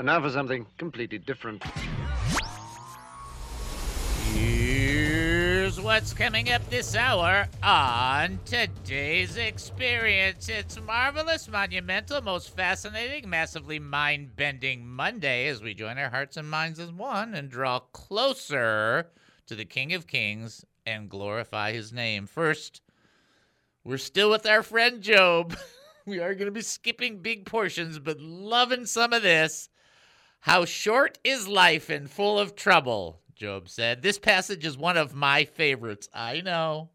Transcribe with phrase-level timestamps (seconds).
[0.00, 1.62] And now for something completely different.
[4.32, 10.48] Here's what's coming up this hour on today's experience.
[10.48, 16.48] It's marvelous, monumental, most fascinating, massively mind bending Monday as we join our hearts and
[16.48, 19.10] minds as one and draw closer
[19.48, 22.26] to the King of Kings and glorify his name.
[22.26, 22.80] First,
[23.84, 25.54] we're still with our friend Job.
[26.06, 29.68] we are going to be skipping big portions, but loving some of this.
[30.40, 34.00] How short is life and full of trouble, Job said.
[34.00, 36.08] This passage is one of my favorites.
[36.14, 36.88] I know.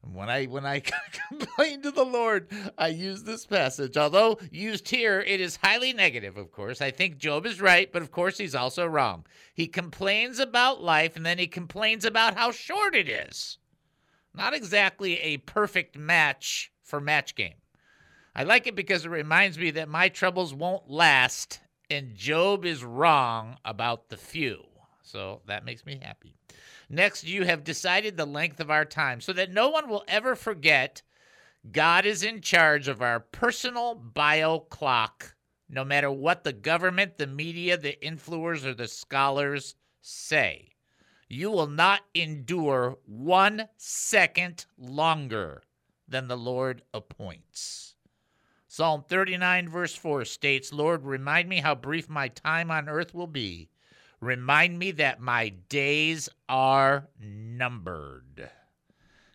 [0.00, 0.80] When I when I
[1.28, 2.48] complain to the Lord,
[2.78, 3.96] I use this passage.
[3.96, 6.80] Although used here, it is highly negative, of course.
[6.80, 9.26] I think Job is right, but of course he's also wrong.
[9.54, 13.58] He complains about life and then he complains about how short it is.
[14.34, 17.54] Not exactly a perfect match for match game.
[18.34, 21.60] I like it because it reminds me that my troubles won't last
[21.90, 24.64] and Job is wrong about the few.
[25.02, 26.34] So that makes me happy.
[26.88, 30.36] Next, you have decided the length of our time so that no one will ever
[30.36, 31.02] forget
[31.70, 35.36] God is in charge of our personal bio clock,
[35.68, 40.68] no matter what the government, the media, the influencers, or the scholars say.
[41.28, 45.62] You will not endure one second longer
[46.06, 47.91] than the Lord appoints.
[48.74, 53.26] Psalm 39, verse 4 states, Lord, remind me how brief my time on earth will
[53.26, 53.68] be.
[54.18, 58.48] Remind me that my days are numbered.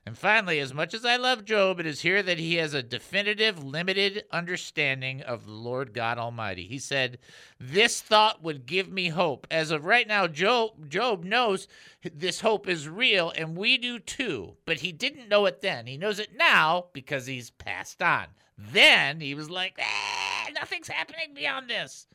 [0.08, 2.81] And finally, as much as I love Job, it is here that he has a
[2.81, 6.64] definitive, limited understanding of the Lord God Almighty.
[6.64, 7.17] He said,
[7.59, 9.45] This thought would give me hope.
[9.52, 11.67] As of right now, Job, Job knows
[12.03, 14.55] this hope is real, and we do too.
[14.64, 15.88] But he didn't know it then.
[15.88, 18.27] He knows it now because he's passed on.
[18.58, 22.08] Then he was like, ah, nothing's happening beyond this.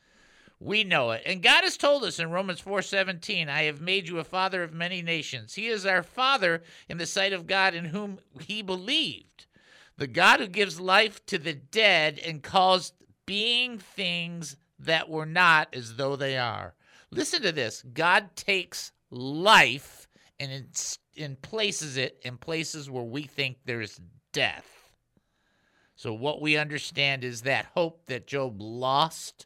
[0.63, 1.23] We know it.
[1.25, 4.71] And God has told us in Romans 4:17, I have made you a father of
[4.71, 5.55] many nations.
[5.55, 9.45] He is our father in the sight of God in whom he believed.
[9.97, 12.93] The God who gives life to the dead and calls
[13.25, 16.75] being things that were not as though they are.
[17.11, 17.81] Listen to this.
[17.81, 20.07] God takes life
[20.39, 20.65] and,
[21.17, 23.99] and places it in places where we think there's
[24.31, 24.93] death.
[25.97, 29.45] So, what we understand is that hope that Job lost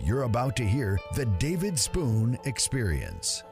[0.00, 3.42] You're about to hear the David Spoon Experience.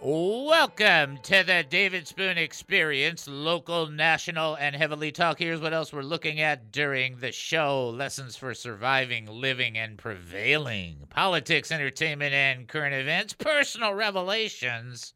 [0.00, 5.38] Welcome to the David Spoon Experience, local, national, and heavily talk.
[5.38, 11.06] Here's what else we're looking at during the show lessons for surviving, living, and prevailing,
[11.10, 15.14] politics, entertainment, and current events, personal revelations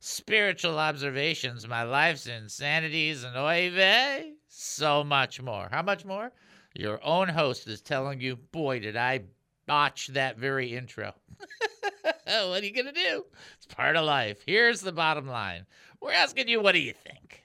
[0.00, 5.68] spiritual observations, my life's insanities, and oy so much more.
[5.70, 6.32] How much more?
[6.74, 9.22] Your own host is telling you, boy, did I
[9.68, 11.14] botch that very intro.
[12.02, 13.24] what are you going to do?
[13.56, 14.42] It's part of life.
[14.46, 15.66] Here's the bottom line.
[16.00, 17.44] We're asking you, what do you think?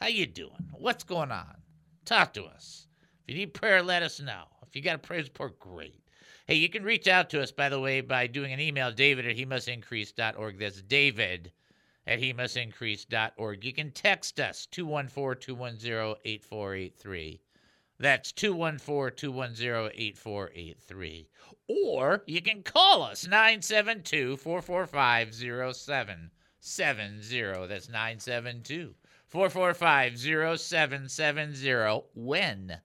[0.00, 0.70] How you doing?
[0.72, 1.56] What's going on?
[2.04, 2.86] Talk to us.
[3.26, 4.44] If you need prayer, let us know.
[4.62, 6.00] If you got a prayer support, great.
[6.46, 9.26] Hey, you can reach out to us, by the way, by doing an email, david
[9.26, 9.66] at he must.
[9.66, 11.52] That's david
[12.06, 12.56] at he must.
[12.56, 17.40] You can text us 214 210 8483.
[17.98, 21.28] That's 214 210 8483.
[21.68, 26.30] Or you can call us 972 445 0770.
[27.68, 28.94] That's 972
[29.26, 32.02] 445 0770.
[32.14, 32.80] When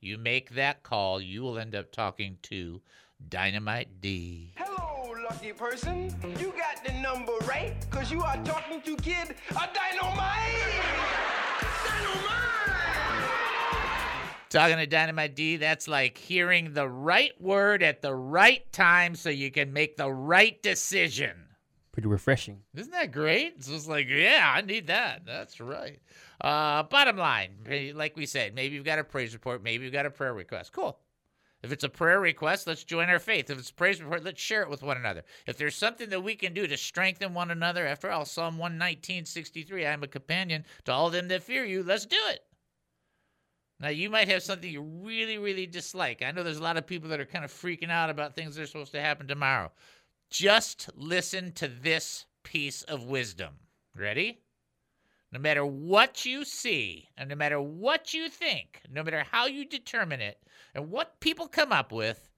[0.00, 2.80] you make that call, you will end up talking to
[3.28, 4.52] Dynamite D.
[4.56, 6.14] Hello, lucky person.
[6.38, 10.82] You got the number right, because you are talking to Kid a Dynamite!
[11.86, 12.43] Dynamite!
[14.54, 19.28] Talking to Dynamite D, that's like hearing the right word at the right time so
[19.28, 21.32] you can make the right decision.
[21.90, 22.60] Pretty refreshing.
[22.72, 23.54] Isn't that great?
[23.56, 25.26] It's just like, yeah, I need that.
[25.26, 25.98] That's right.
[26.40, 30.06] Uh, bottom line, like we said, maybe you've got a praise report, maybe you've got
[30.06, 30.72] a prayer request.
[30.72, 31.00] Cool.
[31.64, 33.50] If it's a prayer request, let's join our faith.
[33.50, 35.24] If it's a praise report, let's share it with one another.
[35.48, 39.24] If there's something that we can do to strengthen one another, after all, Psalm 119,
[39.24, 42.44] 63, I am a companion to all them that fear you, let's do it.
[43.80, 46.22] Now, you might have something you really, really dislike.
[46.22, 48.54] I know there's a lot of people that are kind of freaking out about things
[48.54, 49.72] that are supposed to happen tomorrow.
[50.30, 53.54] Just listen to this piece of wisdom.
[53.96, 54.40] Ready?
[55.32, 59.64] No matter what you see, and no matter what you think, no matter how you
[59.64, 60.38] determine it,
[60.74, 62.28] and what people come up with,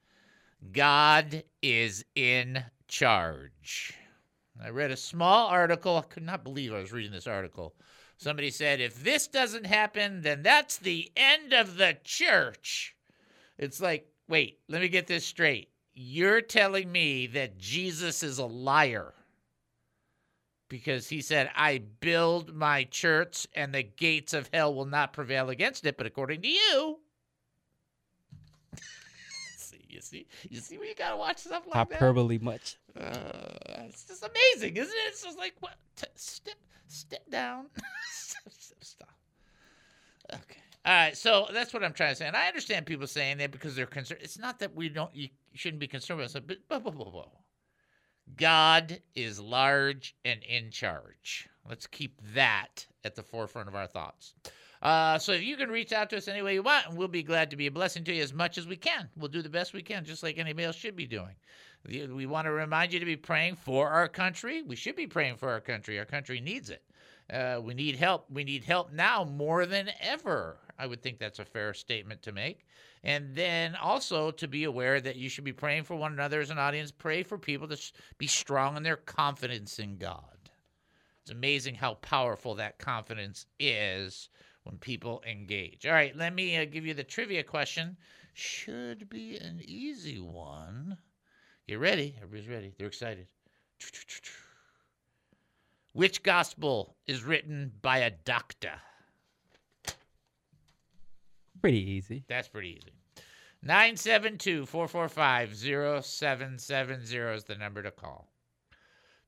[0.72, 3.94] God is in charge.
[4.62, 5.98] I read a small article.
[5.98, 7.74] I could not believe I was reading this article.
[8.18, 12.96] Somebody said, if this doesn't happen, then that's the end of the church.
[13.58, 15.68] It's like, wait, let me get this straight.
[15.94, 19.14] You're telling me that Jesus is a liar
[20.68, 25.50] because he said, I build my church and the gates of hell will not prevail
[25.50, 25.96] against it.
[25.96, 26.98] But according to you,
[29.56, 31.98] see, you see, you see where you got to watch stuff like that?
[31.98, 32.76] Hyperbole much.
[32.98, 35.08] Uh, it's just amazing, isn't it?
[35.08, 35.74] It's just like what?
[35.96, 36.56] T- step,
[36.86, 37.66] step down.
[38.80, 39.08] Stop.
[40.32, 40.60] Okay.
[40.84, 41.16] All right.
[41.16, 43.86] So that's what I'm trying to say, and I understand people saying that because they're
[43.86, 44.20] concerned.
[44.22, 45.14] It's not that we don't.
[45.14, 46.58] You shouldn't be concerned with us, but
[48.36, 51.48] God is large and in charge.
[51.68, 54.34] Let's keep that at the forefront of our thoughts.
[54.82, 57.08] Uh, so if you can reach out to us any way you want, and we'll
[57.08, 59.08] be glad to be a blessing to you as much as we can.
[59.16, 61.34] We'll do the best we can, just like anybody else should be doing.
[61.88, 64.62] We want to remind you to be praying for our country.
[64.62, 65.98] We should be praying for our country.
[65.98, 66.82] Our country needs it.
[67.32, 68.30] Uh, we need help.
[68.30, 70.58] We need help now more than ever.
[70.78, 72.66] I would think that's a fair statement to make.
[73.02, 76.50] And then also to be aware that you should be praying for one another as
[76.50, 76.90] an audience.
[76.90, 77.78] Pray for people to
[78.18, 80.50] be strong in their confidence in God.
[81.22, 84.28] It's amazing how powerful that confidence is
[84.64, 85.86] when people engage.
[85.86, 87.96] All right, let me uh, give you the trivia question.
[88.34, 90.98] Should be an easy one.
[91.68, 92.14] Get ready.
[92.22, 92.72] Everybody's ready.
[92.78, 93.26] They're excited.
[95.92, 98.72] Which gospel is written by a doctor?
[101.60, 102.24] Pretty easy.
[102.28, 102.92] That's pretty easy.
[103.62, 108.28] 972 445 0770 is the number to call.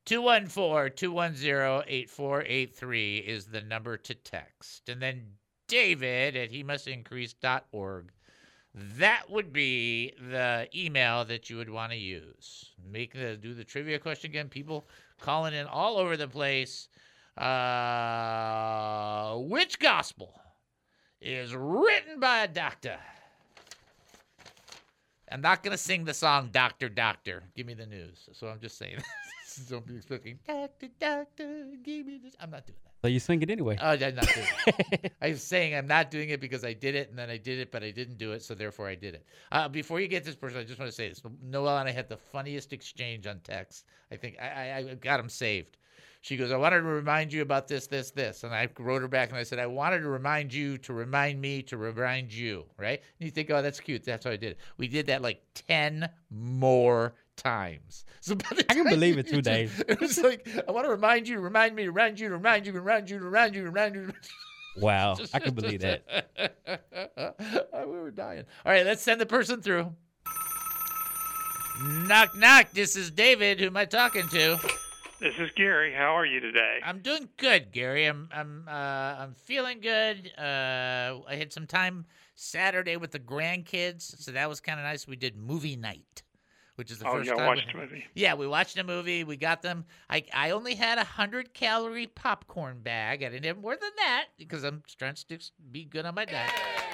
[0.05, 4.87] 214 210 8483 is the number to text.
[4.87, 5.33] And then
[5.67, 8.11] David at he must increase.org.
[8.97, 12.71] That would be the email that you would want to use.
[12.89, 14.47] Make the do the trivia question again.
[14.47, 14.87] People
[15.19, 16.87] calling in all over the place.
[17.37, 20.39] Uh, which gospel
[21.21, 22.97] is written by a doctor?
[25.31, 27.43] I'm not to sing the song Doctor, Doctor.
[27.55, 28.29] Give me the news.
[28.33, 28.97] So I'm just saying.
[29.69, 32.33] Don't be expecting, Doctor, Doctor, give me this.
[32.39, 32.88] I'm not doing that.
[33.01, 33.77] So you sing it anyway.
[33.79, 34.27] Oh, I'm not.
[35.21, 37.71] I'm saying I'm not doing it because I did it and then I did it,
[37.71, 39.25] but I didn't do it, so therefore I did it.
[39.51, 41.21] Uh, before you get this person, I just want to say this.
[41.41, 43.85] Noel and I had the funniest exchange on text.
[44.11, 45.77] I think I, I, I got them saved.
[46.21, 48.43] She goes, I wanted to remind you about this, this, this.
[48.43, 51.39] And I wrote her back and I said, I wanted to remind you to remind
[51.39, 52.99] me to remind you, right?
[52.99, 54.03] And you think, oh, that's cute.
[54.03, 54.57] That's how I did it.
[54.77, 58.05] We did that like 10 more times.
[58.21, 58.35] So
[58.69, 59.81] I can believe it too, Dave.
[59.87, 63.09] It was like, I want to remind you, remind me, remind you, remind you, remind
[63.09, 64.13] you, remind you, remind you.
[64.77, 66.03] Wow, I can believe that.
[67.73, 68.43] we were dying.
[68.65, 69.93] All right, let's send the person through.
[71.81, 72.71] Knock, knock.
[72.73, 73.61] This is David.
[73.61, 74.59] Who am I talking to?
[75.21, 75.93] This is Gary.
[75.93, 76.79] How are you today?
[76.83, 78.05] I'm doing good, Gary.
[78.05, 80.31] I'm I'm uh, I'm feeling good.
[80.37, 82.05] Uh, I had some time
[82.35, 85.07] Saturday with the grandkids, so that was kind of nice.
[85.07, 86.23] We did movie night,
[86.79, 87.45] which is the oh, first yeah, time.
[87.45, 88.05] watched we- the movie.
[88.15, 89.25] Yeah, we watched a movie.
[89.25, 89.83] We got them.
[90.09, 93.21] I I only had a hundred calorie popcorn bag.
[93.21, 95.39] I didn't have more than that because I'm trying to
[95.73, 96.53] be good on my diet.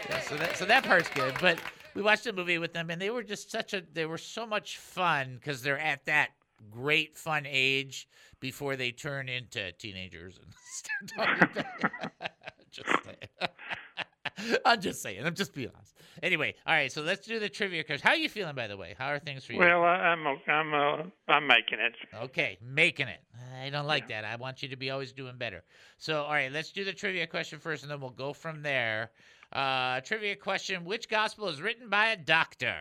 [0.09, 1.35] Yeah, so that so that part's good.
[1.39, 1.59] But
[1.93, 3.83] we watched a movie with them, and they were just such a.
[3.93, 6.29] They were so much fun because they're at that
[6.71, 8.07] great fun age
[8.39, 10.51] before they turn into teenagers and
[11.13, 11.63] start talking
[12.71, 13.49] just saying.
[14.65, 15.25] I'm just saying.
[15.25, 15.95] I'm just being honest.
[16.23, 16.91] Anyway, all right.
[16.91, 18.07] So let's do the trivia question.
[18.07, 18.95] How are you feeling, by the way?
[18.97, 19.59] How are things for you?
[19.59, 21.93] Well, I, I'm I'm uh, I'm making it.
[22.23, 23.19] Okay, making it.
[23.61, 24.25] I don't like that.
[24.25, 25.63] I want you to be always doing better.
[25.97, 29.11] So, all right, let's do the trivia question first, and then we'll go from there.
[29.51, 32.75] Uh, trivia question: Which gospel is written by a doctor?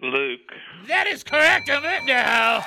[0.00, 0.40] Luke,
[0.86, 1.68] That is correct.
[1.68, 2.64] I'm in now.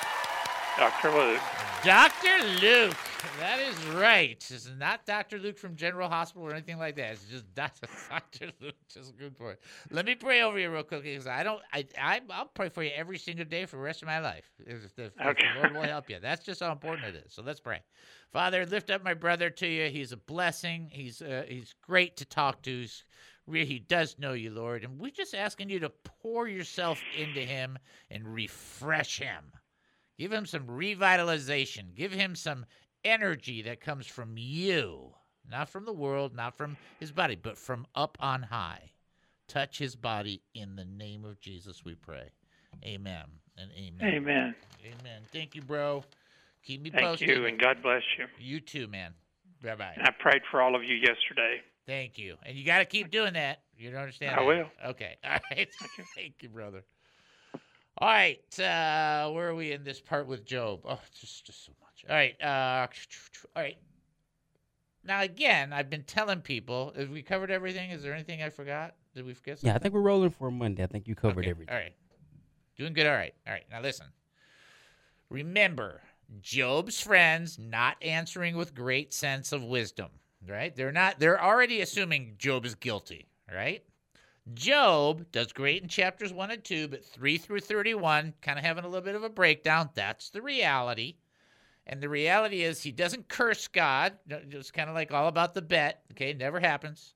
[0.78, 1.40] Doctor Luke.
[1.84, 2.44] Dr.
[2.62, 2.96] Luke.
[3.40, 4.38] That is right.
[4.52, 5.40] Is not Dr.
[5.40, 7.14] Luke from General Hospital or anything like that.
[7.14, 7.88] It's just Dr.
[8.08, 8.52] Dr.
[8.62, 8.76] Luke.
[8.88, 9.62] Just good for it.
[9.90, 11.60] Let me pray over you real quick because I don't.
[11.74, 14.46] I, I I'll pray for you every single day for the rest of my life.
[14.60, 15.44] If, if Okay.
[15.56, 16.18] the Lord will help you.
[16.22, 17.34] That's just how important it is.
[17.34, 17.80] So let's pray.
[18.32, 19.90] Father, lift up my brother to you.
[19.90, 20.88] He's a blessing.
[20.92, 22.82] He's uh, he's great to talk to.
[22.82, 23.04] He's,
[23.52, 27.80] he does know you, Lord, and we're just asking you to pour yourself into him
[28.12, 29.52] and refresh him.
[30.22, 31.96] Give him some revitalization.
[31.96, 32.68] Give him some
[33.04, 35.16] energy that comes from you,
[35.50, 38.92] not from the world, not from his body, but from up on high.
[39.48, 42.30] Touch his body in the name of Jesus, we pray.
[42.86, 43.24] Amen
[43.58, 44.14] and amen.
[44.14, 44.56] Amen.
[44.86, 45.22] Amen.
[45.34, 46.04] Thank you, bro.
[46.64, 47.28] Keep me Thank posted.
[47.28, 48.28] Thank you, and God bless you.
[48.38, 49.16] You too, man.
[49.64, 49.98] Bye bye.
[50.00, 51.62] I prayed for all of you yesterday.
[51.88, 52.36] Thank you.
[52.46, 53.62] And you got to keep doing that.
[53.76, 54.36] You don't understand?
[54.36, 54.46] I that?
[54.46, 54.66] will.
[54.86, 55.16] Okay.
[55.24, 55.68] All right.
[56.16, 56.84] Thank you, brother.
[57.98, 58.60] All right.
[58.60, 60.82] Uh, where are we in this part with Job?
[60.86, 62.06] Oh, just just so much.
[62.10, 62.36] All right.
[62.42, 62.88] Uh,
[63.56, 63.78] all right.
[65.04, 66.94] Now again, I've been telling people.
[66.96, 67.92] Have we covered everything?
[67.92, 68.96] Is there anything I forgot?
[69.14, 69.60] Did we forget?
[69.60, 69.70] Something?
[69.70, 70.84] Yeah, I think we're rolling for Monday.
[70.84, 71.74] I think you covered Okay, everything.
[71.74, 71.94] All right.
[72.78, 73.08] Doing good.
[73.08, 73.34] All right.
[73.46, 73.66] All right.
[73.70, 74.08] Now listen.
[75.30, 76.02] Remember,
[76.42, 80.10] Job's friends not answering with great sense of wisdom,
[80.48, 80.76] right?
[80.76, 83.84] They're not they're already assuming Job is guilty, right?
[84.54, 88.84] Job does great in chapters 1 and 2, but 3 through 31 kind of having
[88.84, 89.90] a little bit of a breakdown.
[89.94, 91.16] That's the reality.
[91.86, 94.14] And the reality is he doesn't curse God.
[94.28, 96.34] It's kind of like all about the bet, okay?
[96.34, 97.14] Never happens.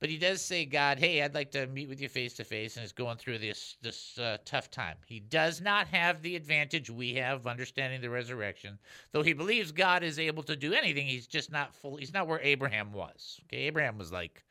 [0.00, 2.76] But he does say, God, hey, I'd like to meet with you face to face,
[2.76, 4.96] and is going through this this uh, tough time.
[5.06, 8.78] He does not have the advantage we have of understanding the resurrection,
[9.12, 11.06] though he believes God is able to do anything.
[11.06, 11.96] He's just not full.
[11.96, 13.42] He's not where Abraham was.
[13.44, 14.42] Okay, Abraham was like,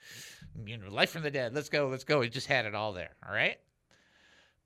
[0.65, 1.53] you know, life from the dead.
[1.53, 2.21] Let's go, let's go.
[2.21, 3.15] He just had it all there.
[3.27, 3.57] All right.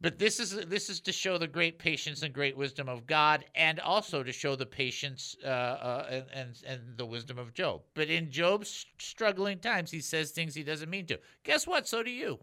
[0.03, 3.45] But this is this is to show the great patience and great wisdom of God,
[3.55, 7.83] and also to show the patience uh, uh, and, and the wisdom of Job.
[7.93, 11.21] But in Job's struggling times, he says things he doesn't mean to.
[11.45, 11.87] Guess what?
[11.87, 12.39] So do you.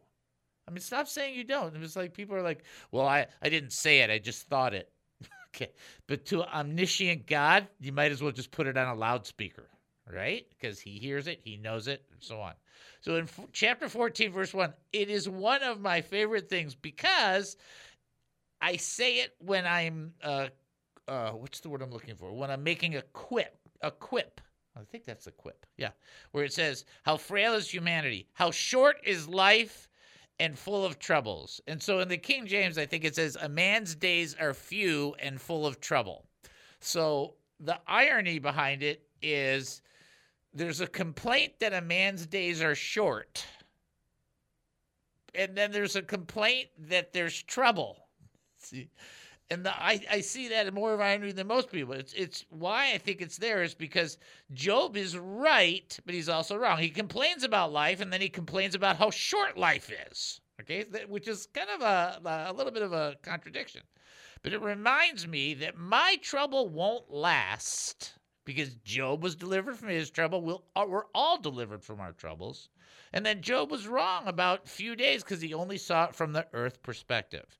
[0.67, 1.77] I mean, stop saying you don't.
[1.77, 4.09] It was like people are like, "Well, I I didn't say it.
[4.09, 4.91] I just thought it."
[5.55, 5.73] okay,
[6.07, 9.69] but to omniscient God, you might as well just put it on a loudspeaker,
[10.15, 10.47] right?
[10.51, 12.55] Because He hears it, He knows it, and so on.
[13.01, 17.57] So in f- chapter 14, verse 1, it is one of my favorite things because
[18.61, 20.49] I say it when I'm, uh,
[21.09, 22.33] uh, what's the word I'm looking for?
[22.33, 24.41] When I'm making a quip, a quip.
[24.77, 25.67] I think that's a quip.
[25.77, 25.91] Yeah.
[26.33, 28.29] Where it says, How frail is humanity?
[28.35, 29.89] How short is life
[30.39, 31.61] and full of troubles?
[31.67, 35.15] And so in the King James, I think it says, A man's days are few
[35.19, 36.27] and full of trouble.
[36.81, 39.83] So the irony behind it is
[40.53, 43.45] there's a complaint that a man's days are short.
[45.35, 48.09] And then there's a complaint that there's trouble.
[48.59, 48.91] See?
[49.49, 51.95] And the, I, I see that more of irony than most people.
[51.95, 54.17] It's it's why I think it's there is because
[54.53, 56.79] Job is right, but he's also wrong.
[56.79, 60.41] He complains about life, and then he complains about how short life is.
[60.61, 63.83] Okay, which is kind of a a little bit of a contradiction.
[64.43, 68.15] But it reminds me that my trouble won't last
[68.55, 70.43] because Job was delivered from his trouble.
[70.43, 72.69] We'll, uh, we're all delivered from our troubles.
[73.13, 76.47] And then Job was wrong about few days because he only saw it from the
[76.53, 77.59] earth perspective.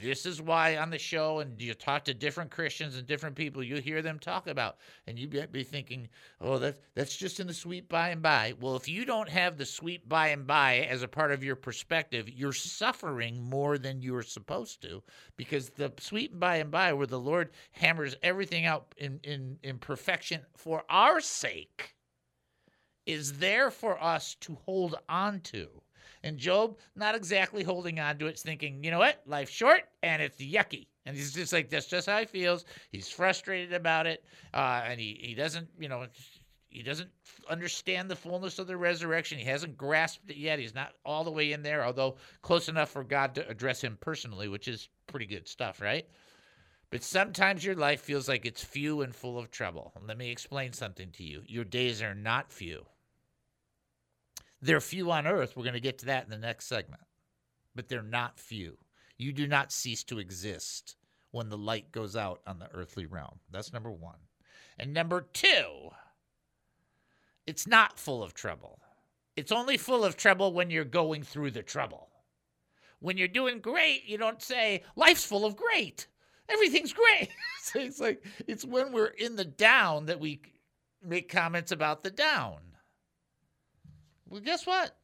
[0.00, 3.62] This is why on the show, and you talk to different Christians and different people,
[3.62, 6.08] you hear them talk about, and you might be thinking,
[6.40, 8.54] oh, that's, that's just in the sweet by and by.
[8.58, 11.56] Well, if you don't have the sweet by and by as a part of your
[11.56, 15.02] perspective, you're suffering more than you're supposed to
[15.36, 19.78] because the sweet by and by, where the Lord hammers everything out in, in, in
[19.78, 21.94] perfection for our sake,
[23.06, 25.68] is there for us to hold on to.
[26.24, 30.22] And Job, not exactly holding on to it, thinking, you know what, life's short and
[30.22, 30.86] it's yucky.
[31.04, 32.64] And he's just like, that's just how he feels.
[32.90, 34.24] He's frustrated about it.
[34.54, 36.06] Uh, and he, he doesn't, you know,
[36.68, 37.10] he doesn't
[37.50, 39.38] understand the fullness of the resurrection.
[39.38, 40.60] He hasn't grasped it yet.
[40.60, 43.98] He's not all the way in there, although close enough for God to address him
[44.00, 46.06] personally, which is pretty good stuff, right?
[46.90, 49.92] But sometimes your life feels like it's few and full of trouble.
[50.06, 51.42] Let me explain something to you.
[51.46, 52.86] Your days are not few.
[54.62, 55.56] They're few on earth.
[55.56, 57.02] We're going to get to that in the next segment.
[57.74, 58.78] But they're not few.
[59.18, 60.96] You do not cease to exist
[61.32, 63.40] when the light goes out on the earthly realm.
[63.50, 64.18] That's number one.
[64.78, 65.90] And number two,
[67.46, 68.78] it's not full of trouble.
[69.36, 72.08] It's only full of trouble when you're going through the trouble.
[73.00, 76.06] When you're doing great, you don't say, life's full of great.
[76.48, 77.30] Everything's great.
[77.74, 80.42] it's like, it's when we're in the down that we
[81.02, 82.58] make comments about the down.
[84.32, 84.96] Well, guess what?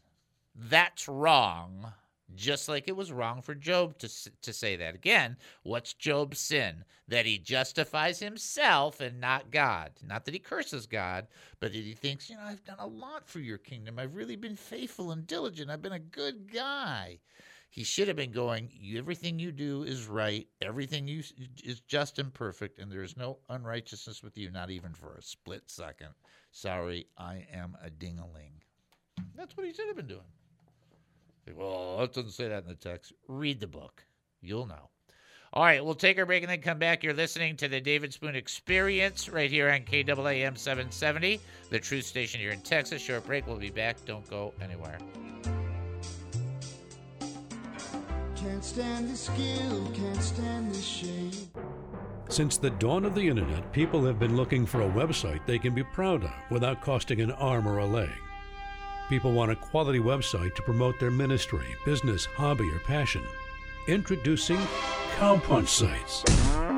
[0.54, 1.92] That's wrong.
[2.35, 4.08] Just like it was wrong for Job to,
[4.40, 4.94] to say that.
[4.94, 6.87] Again, what's Job's sin?
[7.08, 9.90] That he justifies himself and not God.
[10.02, 11.26] Not that he curses God,
[11.61, 13.99] but that he thinks, you know, I've done a lot for your kingdom.
[13.99, 15.70] I've really been faithful and diligent.
[15.70, 17.18] I've been a good guy.
[17.68, 20.47] He should have been going, everything you do is right.
[20.62, 21.23] Everything you
[21.62, 25.23] is just and perfect, and there is no unrighteousness with you, not even for a
[25.23, 26.14] split second.
[26.50, 28.62] Sorry, I am a dingaling.
[29.37, 30.20] That's what he should have been doing.
[31.56, 33.12] Well, it doesn't say that in the text.
[33.26, 34.04] Read the book.
[34.40, 34.90] You'll know.
[35.52, 37.02] All right, we'll take our break and then come back.
[37.02, 42.38] You're listening to the David Spoon Experience right here on KAAM 770, the truth station
[42.40, 43.00] here in Texas.
[43.00, 43.46] Short break.
[43.46, 44.04] We'll be back.
[44.04, 44.98] Don't go anywhere.
[48.37, 51.32] Can't stand the skill, can't stand the shame.
[52.28, 55.75] Since the dawn of the internet, people have been looking for a website they can
[55.75, 58.10] be proud of without costing an arm or a leg.
[59.08, 63.22] People want a quality website to promote their ministry, business, hobby, or passion.
[63.86, 64.58] Introducing
[65.16, 66.77] Cowpunch Sites.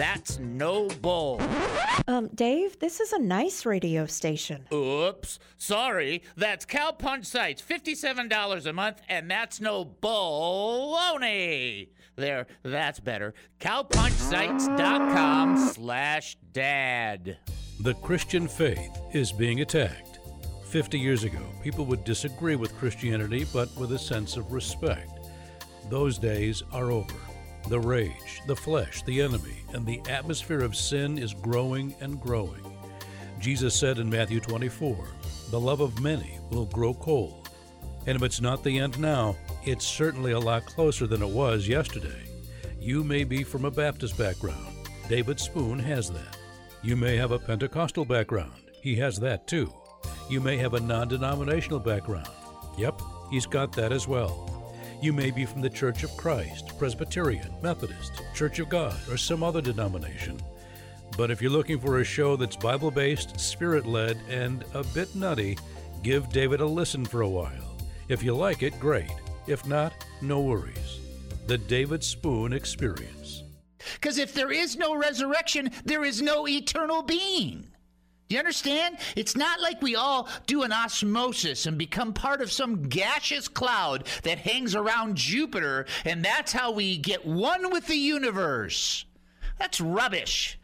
[0.00, 1.42] that's no bull.
[2.08, 4.64] Um, Dave, this is a nice radio station.
[4.72, 6.22] Oops, sorry.
[6.36, 11.90] That's Cowpunch Sites, $57 a month, and that's no baloney.
[12.16, 13.34] There, that's better.
[13.60, 17.36] Cowpunchsites.com slash dad.
[17.80, 20.18] The Christian faith is being attacked.
[20.66, 25.10] 50 years ago, people would disagree with Christianity, but with a sense of respect.
[25.88, 27.29] Those days are over.
[27.70, 32.64] The rage, the flesh, the enemy, and the atmosphere of sin is growing and growing.
[33.38, 35.06] Jesus said in Matthew 24,
[35.50, 37.48] The love of many will grow cold.
[38.08, 41.68] And if it's not the end now, it's certainly a lot closer than it was
[41.68, 42.24] yesterday.
[42.80, 44.66] You may be from a Baptist background.
[45.08, 46.36] David Spoon has that.
[46.82, 48.64] You may have a Pentecostal background.
[48.82, 49.72] He has that too.
[50.28, 52.30] You may have a non denominational background.
[52.76, 53.00] Yep,
[53.30, 54.59] he's got that as well.
[55.02, 59.42] You may be from the Church of Christ, Presbyterian, Methodist, Church of God, or some
[59.42, 60.38] other denomination.
[61.16, 65.14] But if you're looking for a show that's Bible based, spirit led, and a bit
[65.14, 65.56] nutty,
[66.02, 67.78] give David a listen for a while.
[68.10, 69.10] If you like it, great.
[69.46, 71.00] If not, no worries.
[71.46, 73.42] The David Spoon Experience.
[73.94, 77.69] Because if there is no resurrection, there is no eternal being.
[78.30, 78.96] You understand?
[79.16, 84.06] It's not like we all do an osmosis and become part of some gaseous cloud
[84.22, 89.04] that hangs around Jupiter, and that's how we get one with the universe.
[89.58, 90.60] That's rubbish.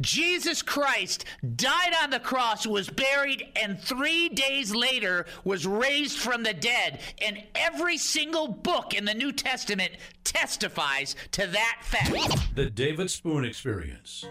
[0.00, 6.42] Jesus Christ died on the cross, was buried, and three days later was raised from
[6.42, 7.00] the dead.
[7.20, 9.92] And every single book in the New Testament
[10.24, 12.54] testifies to that fact.
[12.54, 14.24] The David Spoon Experience.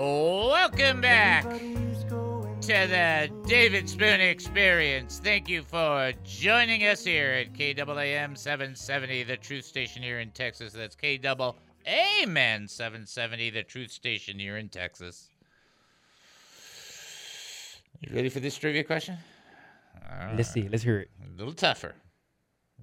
[0.00, 5.20] Welcome back to the David Spoon Experience.
[5.24, 10.72] Thank you for joining us here at KAAM 770, the truth station here in Texas.
[10.72, 15.30] That's KAAM 770, the truth station here in Texas.
[17.98, 19.18] You ready for this trivia question?
[20.36, 20.68] Let's see.
[20.68, 21.10] Let's hear it.
[21.26, 21.96] A little tougher.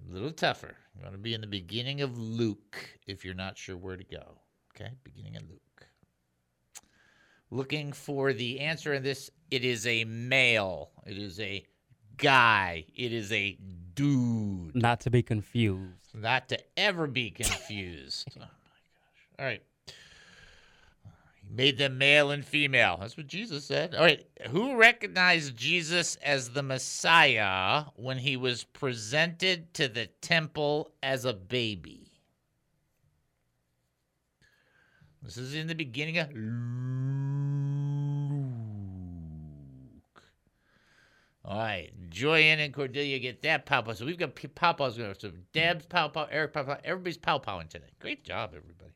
[0.09, 0.75] A little tougher.
[0.97, 4.03] You want to be in the beginning of Luke if you're not sure where to
[4.03, 4.41] go.
[4.75, 4.91] Okay?
[5.05, 5.61] Beginning of Luke.
[7.51, 9.29] Looking for the answer in this.
[9.51, 10.91] It is a male.
[11.05, 11.65] It is a
[12.17, 12.85] guy.
[12.95, 13.57] It is a
[13.93, 14.75] dude.
[14.75, 16.13] Not to be confused.
[16.13, 18.29] Not to ever be confused.
[18.37, 19.39] oh my gosh.
[19.39, 19.63] All right.
[21.47, 22.97] He made them male and female.
[22.99, 23.93] That's what Jesus said.
[23.93, 24.25] All right.
[24.49, 31.33] Who recognized Jesus as the Messiah when he was presented to the temple as a
[31.33, 32.04] baby?
[35.25, 36.45] This is in the beginning of Luke.
[41.43, 41.91] All right.
[42.09, 43.93] Joyanne and Cordelia get that pow pow.
[43.93, 45.15] So we've got pow pows going.
[45.17, 46.77] So Deb's pow pow, Eric pow pow.
[46.83, 47.89] Everybody's pow powing today.
[47.99, 48.91] Great job, everybody.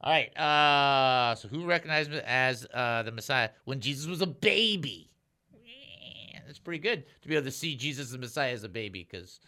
[0.00, 0.36] All right.
[0.36, 5.08] Uh, so who recognized him as uh, the Messiah when Jesus was a baby?
[6.46, 9.38] That's pretty good to be able to see Jesus the Messiah as a baby because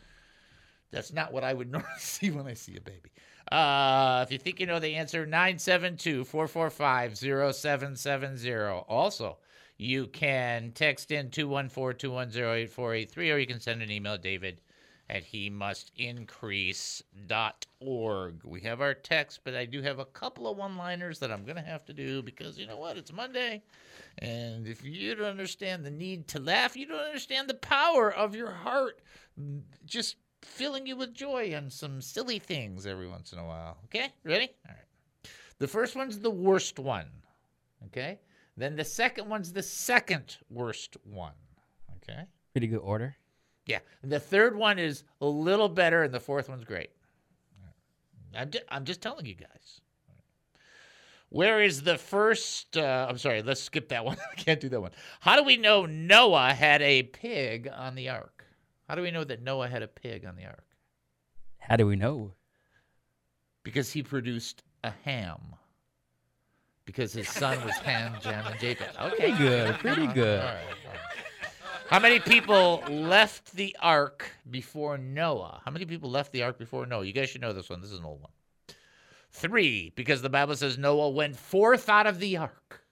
[0.91, 3.11] that's not what I would normally see when I see a baby.
[3.51, 8.85] Uh, if you think you know the answer, 972 445 0770.
[8.89, 9.39] Also,
[9.77, 14.61] you can text in 214 210 8483 or you can send an email, david
[15.11, 17.05] at he must increase.org.
[18.45, 21.43] We have our text, but I do have a couple of one liners that I'm
[21.45, 22.97] going to have to do because you know what?
[22.97, 23.65] It's Monday.
[24.19, 28.37] And if you don't understand the need to laugh, you don't understand the power of
[28.37, 29.01] your heart
[29.85, 33.79] just filling you with joy on some silly things every once in a while.
[33.85, 34.13] Okay?
[34.25, 34.51] Ready?
[34.67, 35.31] All right.
[35.59, 37.07] The first one's the worst one.
[37.87, 38.19] Okay?
[38.57, 41.35] Then the second one's the second worst one.
[41.97, 42.25] Okay?
[42.53, 43.17] Pretty good order.
[43.67, 43.79] Yeah.
[44.03, 46.91] And the third one is a little better, and the fourth one's great.
[48.35, 49.81] I'm just, I'm just telling you guys.
[51.31, 52.77] Where is the first?
[52.77, 54.17] Uh, I'm sorry, let's skip that one.
[54.33, 54.91] I can't do that one.
[55.21, 58.40] How do we know Noah had a pig on the ark?
[58.91, 60.67] How do we know that Noah had a pig on the ark?
[61.59, 62.33] How do we know?
[63.63, 65.39] Because he produced a ham.
[66.87, 68.97] Because his son was Ham, Jam, and Japheth.
[69.01, 69.75] Okay, Pretty good.
[69.77, 70.41] Pretty good.
[70.41, 71.53] All right, all right.
[71.89, 75.63] How many people left the ark before Noah?
[75.65, 77.05] How many people left the ark before Noah?
[77.05, 77.81] You guys should know this one.
[77.81, 78.33] This is an old one.
[79.31, 82.83] Three, because the Bible says Noah went forth out of the ark.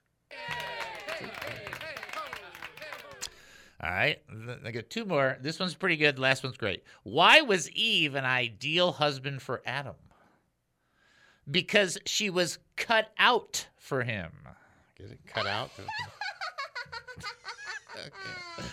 [3.80, 4.20] All right,
[4.64, 5.38] I got two more.
[5.40, 6.18] This one's pretty good.
[6.18, 6.82] Last one's great.
[7.04, 9.94] Why was Eve an ideal husband for Adam?
[11.48, 14.32] Because she was cut out for him.
[14.96, 15.20] Get it?
[15.26, 15.70] Cut out?
[17.94, 18.68] okay.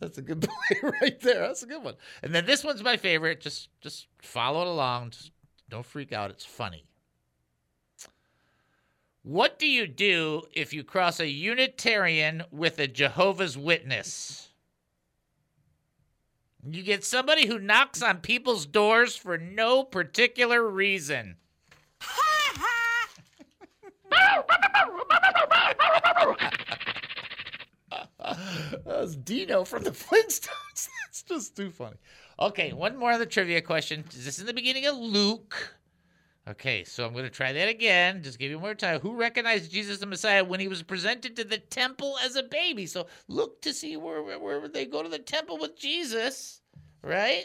[0.00, 0.40] That's a good
[0.82, 1.40] point right there.
[1.40, 1.94] That's a good one.
[2.22, 3.40] And then this one's my favorite.
[3.40, 5.10] Just just follow it along.
[5.10, 5.30] Just
[5.68, 6.30] don't freak out.
[6.30, 6.84] It's funny.
[9.22, 14.47] What do you do if you cross a Unitarian with a Jehovah's Witness?
[16.66, 21.36] You get somebody who knocks on people's doors for no particular reason.
[28.84, 30.50] That's Dino from the Flintstones.
[31.06, 31.96] That's just too funny.
[32.40, 34.04] Okay, one more of the trivia question.
[34.12, 35.77] Is this in the beginning of Luke?
[36.48, 38.22] Okay, so I'm going to try that again.
[38.22, 39.00] Just give you more time.
[39.00, 42.86] Who recognized Jesus the Messiah when he was presented to the temple as a baby?
[42.86, 46.62] So look to see where where, where they go to the temple with Jesus,
[47.02, 47.44] right?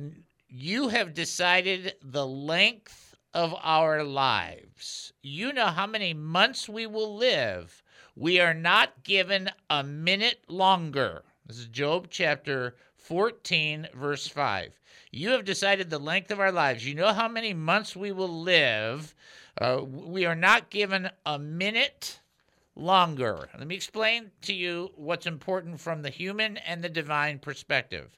[0.47, 5.11] You have decided the length of our lives.
[5.21, 7.82] You know how many months we will live.
[8.15, 11.23] We are not given a minute longer.
[11.47, 14.79] This is Job chapter 14, verse 5.
[15.09, 16.85] You have decided the length of our lives.
[16.85, 19.15] You know how many months we will live.
[19.59, 22.19] Uh, we are not given a minute
[22.75, 23.49] longer.
[23.57, 28.15] Let me explain to you what's important from the human and the divine perspective.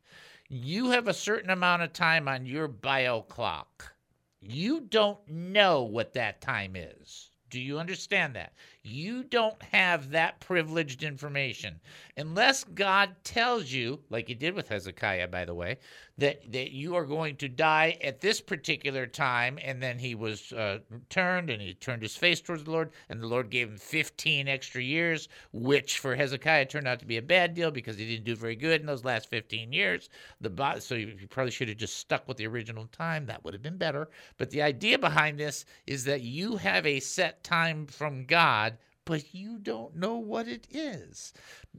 [0.50, 3.96] You have a certain amount of time on your bio clock.
[4.42, 7.32] You don't know what that time is.
[7.50, 8.54] Do you understand that?
[8.86, 11.80] You don't have that privileged information
[12.18, 15.80] unless God tells you, like he did with Hezekiah, by the way,
[16.18, 19.60] that, that you are going to die at this particular time.
[19.62, 23.22] And then he was uh, turned and he turned his face towards the Lord, and
[23.22, 27.22] the Lord gave him 15 extra years, which for Hezekiah turned out to be a
[27.22, 30.10] bad deal because he didn't do very good in those last 15 years.
[30.42, 33.26] The So you probably should have just stuck with the original time.
[33.26, 34.10] That would have been better.
[34.38, 38.75] But the idea behind this is that you have a set time from God
[39.06, 41.32] but you don't know what it is.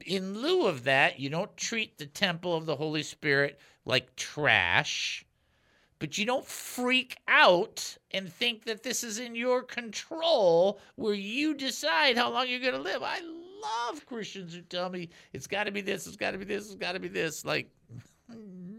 [0.05, 5.25] In lieu of that, you don't treat the temple of the Holy Spirit like trash,
[5.99, 11.53] but you don't freak out and think that this is in your control where you
[11.53, 13.03] decide how long you're going to live.
[13.03, 16.45] I love Christians who tell me it's got to be this, it's got to be
[16.45, 17.43] this, it's got to be this.
[17.45, 17.69] Like.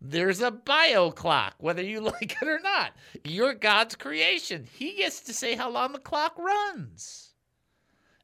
[0.00, 2.92] There's a bio clock, whether you like it or not.
[3.24, 4.66] You're God's creation.
[4.72, 7.34] He gets to say how long the clock runs.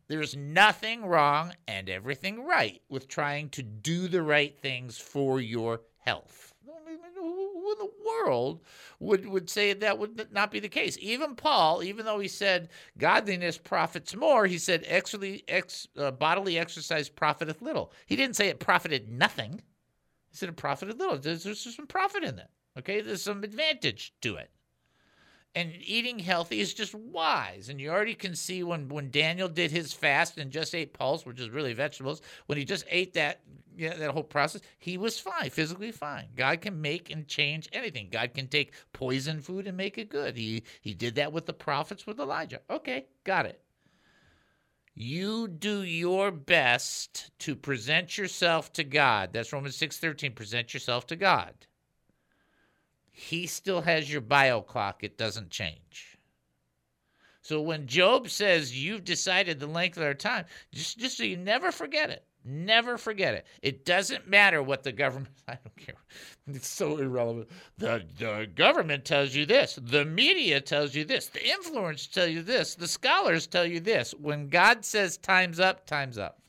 [0.08, 5.80] There's nothing wrong and everything right with trying to do the right things for your
[6.00, 6.54] health.
[6.66, 8.60] Who in the world
[8.98, 10.98] would, would say that would not be the case?
[11.00, 17.08] Even Paul, even though he said godliness profits more, he said ex, uh, bodily exercise
[17.08, 17.92] profiteth little.
[18.06, 19.62] He didn't say it profited nothing.
[20.32, 21.18] Said it profited little.
[21.18, 22.50] There's, there's some profit in that.
[22.78, 24.50] Okay, there's some advantage to it.
[25.54, 27.68] And eating healthy is just wise.
[27.68, 31.26] And you already can see when, when Daniel did his fast and just ate pulse,
[31.26, 33.40] which is really vegetables, when he just ate that
[33.76, 36.28] you know, that whole process, he was fine, physically fine.
[36.36, 38.08] God can make and change anything.
[38.10, 40.36] God can take poison food and make it good.
[40.36, 42.60] He he did that with the prophets with Elijah.
[42.70, 43.60] Okay, got it.
[44.94, 49.32] You do your best to present yourself to God.
[49.32, 50.34] That's Romans 6:13.
[50.34, 51.66] Present yourself to God.
[53.10, 55.02] He still has your bio clock.
[55.02, 56.18] It doesn't change.
[57.40, 61.36] So when Job says you've decided the length of our time, just just so you
[61.36, 62.26] never forget it.
[62.44, 63.46] Never forget it.
[63.62, 65.94] It doesn't matter what the government, I don't care.
[66.48, 67.48] It's so irrelevant.
[67.78, 69.78] The, the government tells you this.
[69.80, 71.28] The media tells you this.
[71.28, 72.74] The influencers tell you this.
[72.74, 74.12] The scholars tell you this.
[74.12, 76.40] When God says time's up, time's up.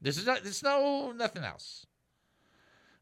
[0.00, 1.86] This is not, this no, nothing else.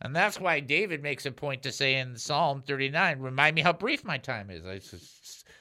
[0.02, 3.72] And that's why David makes a point to say in Psalm 39, remind me how
[3.72, 4.66] brief my time is.
[4.66, 4.80] I,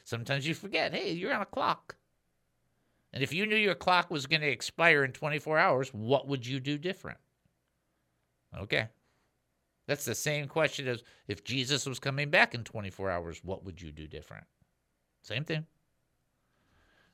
[0.03, 1.95] sometimes you forget, hey, you're on a clock.
[3.13, 6.45] And if you knew your clock was going to expire in 24 hours, what would
[6.45, 7.17] you do different?
[8.57, 8.87] Okay.
[9.87, 13.81] That's the same question as if Jesus was coming back in 24 hours, what would
[13.81, 14.45] you do different?
[15.21, 15.65] Same thing.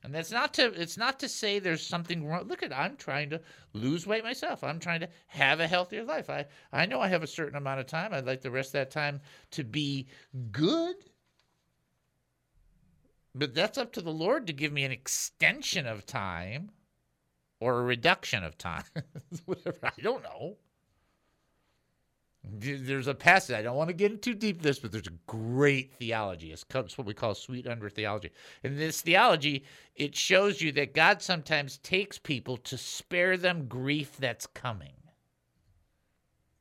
[0.03, 2.47] And that's not to it's not to say there's something wrong.
[2.47, 3.41] Look at I'm trying to
[3.73, 4.63] lose weight myself.
[4.63, 6.29] I'm trying to have a healthier life.
[6.29, 8.13] I I know I have a certain amount of time.
[8.13, 9.19] I'd like the rest of that time
[9.51, 10.07] to be
[10.51, 10.95] good.
[13.37, 16.71] But that's up to the Lord to give me an extension of time
[17.59, 18.83] or a reduction of time.
[19.45, 19.77] Whatever.
[19.83, 20.57] I don't know.
[22.49, 23.55] There's a passage.
[23.55, 26.51] I don't want to get into deep this, but there's a great theology.
[26.51, 26.65] It's
[26.97, 28.31] what we call sweet under theology.
[28.63, 34.15] In this theology, it shows you that God sometimes takes people to spare them grief
[34.17, 34.93] that's coming.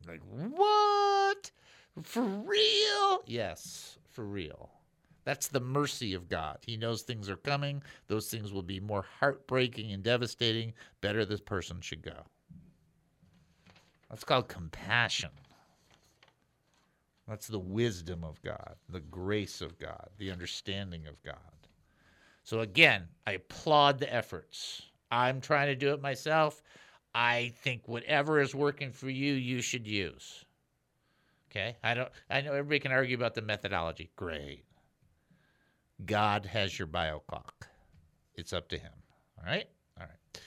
[0.09, 1.51] Like, what?
[2.03, 3.23] For real?
[3.27, 4.71] Yes, for real.
[5.27, 6.59] That's the mercy of God.
[6.65, 7.83] He knows things are coming.
[8.07, 10.73] Those things will be more heartbreaking and devastating.
[11.01, 12.23] Better this person should go.
[14.09, 15.31] That's called compassion.
[17.27, 21.35] That's the wisdom of God, the grace of God, the understanding of God.
[22.45, 24.83] So again, I applaud the efforts.
[25.11, 26.63] I'm trying to do it myself.
[27.17, 30.45] I think whatever is working for you, you should use.
[31.51, 31.77] Okay?
[31.83, 34.09] I don't I know everybody can argue about the methodology.
[34.15, 34.66] Great.
[36.05, 37.69] God has your bio clock.
[38.35, 38.93] It's up to him.
[39.39, 39.67] All right?
[39.99, 40.41] All right.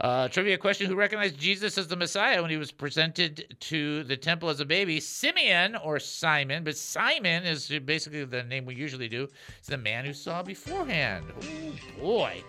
[0.00, 4.16] Uh, trivia question Who recognized Jesus as the Messiah when he was presented to the
[4.16, 4.98] temple as a baby?
[4.98, 9.28] Simeon or Simon, but Simon is basically the name we usually do.
[9.58, 11.26] It's the man who saw beforehand.
[11.42, 12.42] Oh, boy.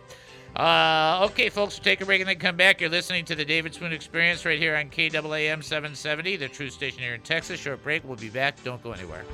[0.56, 2.80] Uh, okay, folks, we'll take a break and then come back.
[2.80, 7.00] You're listening to the David Spoon Experience right here on KAAM 770, the true station
[7.00, 7.60] here in Texas.
[7.60, 8.06] Short break.
[8.06, 8.63] We'll be back.
[8.63, 9.26] Don't go anywhere.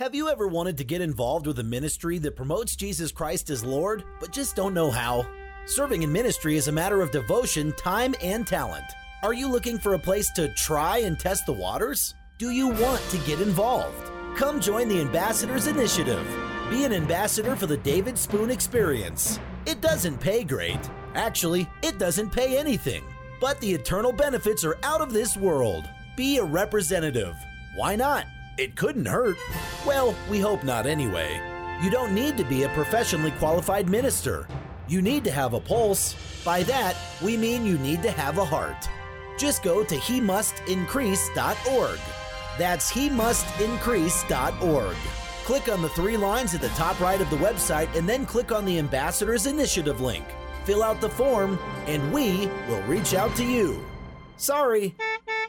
[0.00, 3.62] Have you ever wanted to get involved with a ministry that promotes Jesus Christ as
[3.62, 5.26] Lord, but just don't know how?
[5.66, 8.86] Serving in ministry is a matter of devotion, time, and talent.
[9.22, 12.14] Are you looking for a place to try and test the waters?
[12.38, 14.10] Do you want to get involved?
[14.38, 16.26] Come join the Ambassadors Initiative.
[16.70, 19.38] Be an ambassador for the David Spoon Experience.
[19.66, 20.80] It doesn't pay great.
[21.14, 23.04] Actually, it doesn't pay anything.
[23.38, 25.84] But the eternal benefits are out of this world.
[26.16, 27.36] Be a representative.
[27.76, 28.24] Why not?
[28.60, 29.38] It couldn't hurt.
[29.86, 31.40] Well, we hope not anyway.
[31.82, 34.46] You don't need to be a professionally qualified minister.
[34.86, 36.14] You need to have a pulse.
[36.44, 38.86] By that, we mean you need to have a heart.
[39.38, 42.00] Just go to he mustincrease.org.
[42.58, 44.96] That's he mustincrease.org.
[45.44, 48.52] Click on the three lines at the top right of the website and then click
[48.52, 50.26] on the Ambassadors Initiative link.
[50.64, 53.89] Fill out the form, and we will reach out to you.
[54.40, 54.96] Sorry.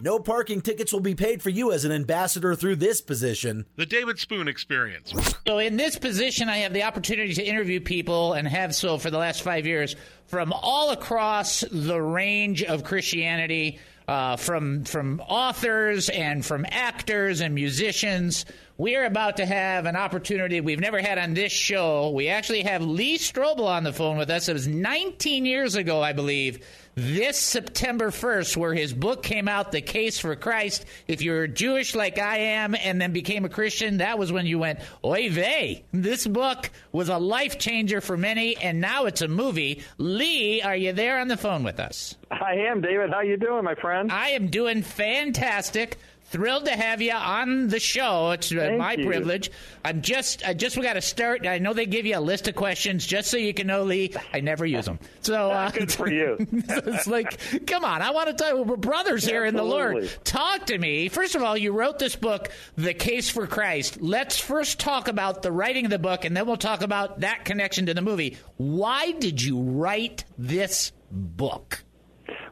[0.02, 3.66] No parking tickets will be paid for you as an ambassador through this position.
[3.78, 5.14] The David Spoon Experience.
[5.48, 9.10] So, in this position, I have the opportunity to interview people and have so for
[9.10, 13.80] the last five years from all across the range of Christianity.
[14.08, 18.46] Uh, from from authors and from actors and musicians.
[18.78, 22.10] We are about to have an opportunity we've never had on this show.
[22.10, 24.50] We actually have Lee Strobel on the phone with us.
[24.50, 29.72] It was 19 years ago, I believe, this September 1st, where his book came out,
[29.72, 30.86] The Case for Christ.
[31.08, 34.60] If you're Jewish like I am and then became a Christian, that was when you
[34.60, 35.84] went, oy vey.
[35.92, 39.84] This book was a life changer for many, and now it's a movie.
[39.98, 42.16] Lee, are you there on the phone with us?
[42.30, 43.12] I am, David.
[43.12, 44.12] How you doing, my friend?
[44.12, 45.98] I am doing fantastic.
[46.32, 48.32] Thrilled to have you on the show.
[48.32, 49.06] It's uh, Thank my you.
[49.06, 49.52] privilege.
[49.84, 51.46] I'm just, I just we got to start.
[51.46, 54.14] I know they give you a list of questions just so you can know, Lee.
[54.34, 54.98] I never use them.
[55.20, 56.38] So uh, Good for you.
[56.50, 58.66] it's like, come on, I want to talk.
[58.66, 60.10] We're brothers here in the Lord.
[60.24, 61.10] Talk to me.
[61.10, 64.02] First of all, you wrote this book, The Case for Christ.
[64.02, 67.44] Let's first talk about the writing of the book, and then we'll talk about that
[67.44, 68.38] connection to the movie.
[68.56, 71.84] Why did you write this book?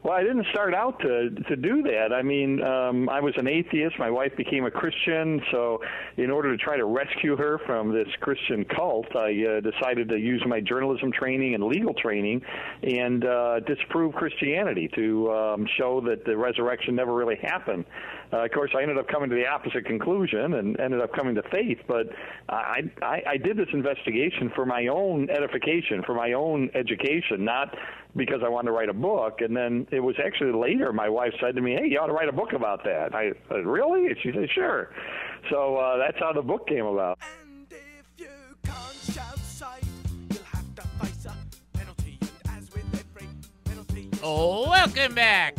[0.02, 2.10] Well, I didn't start out to to do that.
[2.14, 3.98] I mean, um, I was an atheist.
[3.98, 5.82] My wife became a Christian, so
[6.16, 10.16] in order to try to rescue her from this Christian cult, I uh, decided to
[10.16, 12.40] use my journalism training and legal training
[12.82, 17.84] and uh, disprove Christianity to um, show that the resurrection never really happened.
[18.32, 21.34] Uh, of course, I ended up coming to the opposite conclusion and ended up coming
[21.34, 21.78] to faith.
[21.88, 22.06] But
[22.48, 27.74] I, I, I did this investigation for my own edification, for my own education, not
[28.16, 29.40] because I wanted to write a book.
[29.40, 32.12] And then it was actually later my wife said to me, "Hey, you ought to
[32.12, 34.90] write a book about that." I said, "Really?" And she said, "Sure."
[35.48, 37.18] So uh, that's how the book came about.
[44.22, 45.56] Oh, welcome back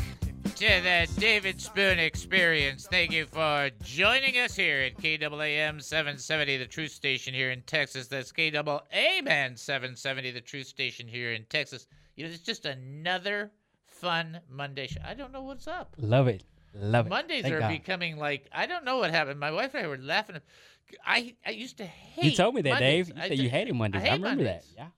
[0.61, 2.85] to the David Spoon Experience.
[2.85, 8.07] Thank you for joining us here at KAAM 770, the truth station here in Texas.
[8.07, 11.87] That's KAAM 770, the truth station here in Texas.
[12.15, 13.49] You know, it's just another
[14.01, 15.01] fun Monday show.
[15.05, 15.95] I don't know what's up.
[15.97, 16.43] Love it.
[16.73, 17.09] Love it.
[17.09, 17.69] Mondays Thank are God.
[17.69, 19.39] becoming like I don't know what happened.
[19.39, 20.37] My wife and I were laughing.
[21.05, 22.25] I I used to hate.
[22.25, 23.07] You told me that, Mondays.
[23.07, 23.17] Dave.
[23.17, 24.01] You I said you hated Mondays.
[24.01, 24.73] I, hate remember Mondays.
[24.77, 24.91] that.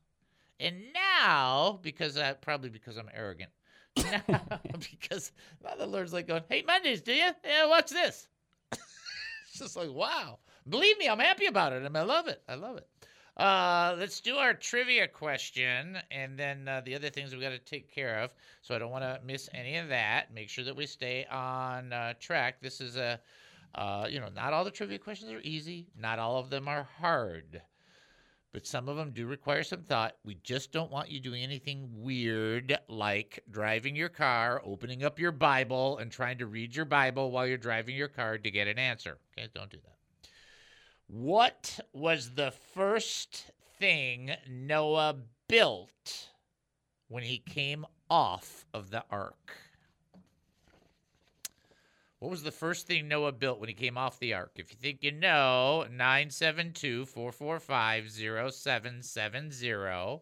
[0.59, 0.67] Yeah.
[0.67, 3.49] And now, because I probably because I'm arrogant,
[3.97, 4.21] now,
[4.91, 5.31] because
[5.63, 7.31] now the Lord's like going, "Hey, Mondays, do you?
[7.43, 8.27] Yeah, watch this."
[8.71, 10.39] it's just like, wow.
[10.67, 12.41] Believe me, I'm happy about it, and I love it.
[12.47, 12.87] I love it.
[13.35, 17.59] Uh, let's do our trivia question, and then uh, the other things we've got to
[17.59, 18.33] take care of.
[18.61, 20.33] So I don't want to miss any of that.
[20.33, 22.61] Make sure that we stay on uh, track.
[22.61, 23.19] This is a,
[23.75, 25.87] uh, you know, not all the trivia questions are easy.
[25.99, 27.61] Not all of them are hard
[28.53, 30.15] but some of them do require some thought.
[30.23, 35.31] We just don't want you doing anything weird like driving your car, opening up your
[35.31, 38.77] Bible, and trying to read your Bible while you're driving your car to get an
[38.77, 39.17] answer.
[39.35, 39.92] Okay, don't do that.
[41.13, 46.29] What was the first thing Noah built
[47.07, 49.55] when he came off of the ark?
[52.17, 54.53] What was the first thing Noah built when he came off the ark?
[54.55, 60.21] If you think you know, 972 445 0770.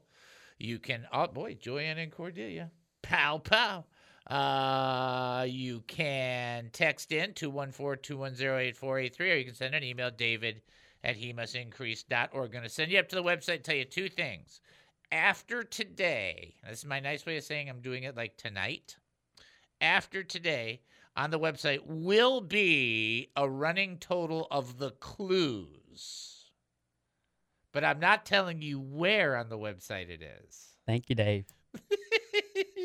[0.57, 2.69] You can, oh boy, Joanne and Cordelia.
[3.01, 3.85] Pow, pow.
[4.27, 10.61] Uh, you can text in 214 210 8483, or you can send an email, david
[11.03, 12.51] at he must increase.org.
[12.51, 14.61] Going to send you up to the website, tell you two things.
[15.11, 18.95] After today, this is my nice way of saying I'm doing it like tonight.
[19.81, 20.81] After today,
[21.15, 26.51] on the website will be a running total of the clues.
[27.73, 30.69] But I'm not telling you where on the website it is.
[30.85, 31.45] Thank you, Dave.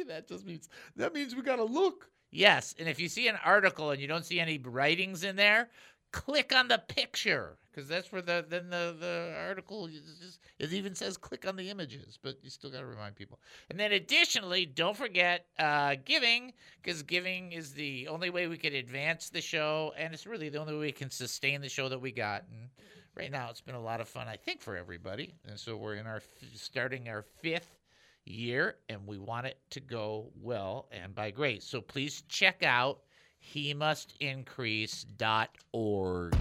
[0.09, 2.11] that just means that means we got to look.
[2.31, 5.71] Yes, and if you see an article and you don't see any writings in there,
[6.12, 10.73] click on the picture because that's where the then the the article is just it
[10.73, 13.38] even says click on the images, but you still got to remind people.
[13.71, 18.75] And then additionally, don't forget uh, giving because giving is the only way we can
[18.75, 22.01] advance the show, and it's really the only way we can sustain the show that
[22.01, 22.45] we got.
[22.51, 22.71] And
[23.14, 25.35] right now, it's been a lot of fun, I think, for everybody.
[25.47, 26.23] And so we're in our
[26.55, 27.77] starting our fifth
[28.25, 31.64] year and we want it to go well and by grace.
[31.64, 33.01] So please check out
[33.47, 36.37] he must increase.org.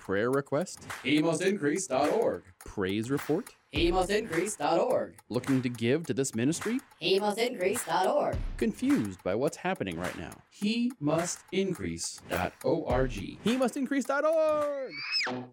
[0.00, 0.80] Prayer request?
[1.04, 2.42] HeMustIncrease.org.
[2.64, 3.50] Praise report?
[3.74, 5.16] HeMustIncrease.org.
[5.28, 6.80] Looking to give to this ministry?
[7.02, 8.38] HeMustIncrease.org.
[8.56, 10.32] Confused by what's happening right now?
[10.62, 13.10] HeMustIncrease.org.
[13.44, 14.92] HeMustIncrease.org.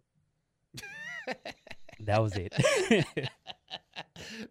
[2.02, 2.54] That was it.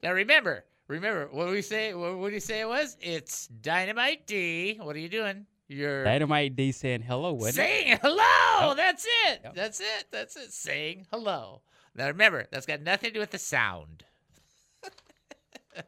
[0.02, 1.94] now remember, remember what we say.
[1.94, 2.98] What do you say it was?
[3.00, 4.78] It's Dynamite D.
[4.82, 5.46] What are you doing?
[5.68, 8.00] You're Dynamite D saying hello, wasn't saying it?
[8.02, 8.68] hello.
[8.68, 8.76] Yep.
[8.76, 9.40] That's it.
[9.54, 10.04] That's it.
[10.10, 10.52] That's it.
[10.52, 11.60] Saying hello.
[11.94, 14.04] Now remember, that's got nothing to do with the sound.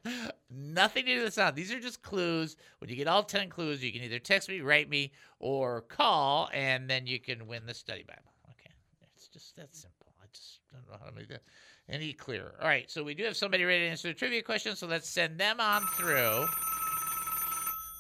[0.51, 1.57] nothing to do with the sound.
[1.57, 2.57] These are just clues.
[2.79, 6.51] When you get all 10 clues, you can either text me, write me, or call,
[6.53, 8.33] and then you can win the study Bible.
[8.51, 8.73] Okay.
[9.17, 10.13] It's just that simple.
[10.23, 11.43] I just don't know how to make that
[11.89, 12.55] any clearer.
[12.61, 12.91] All right.
[12.91, 15.61] So we do have somebody ready to answer the trivia question, so let's send them
[15.61, 16.47] on through.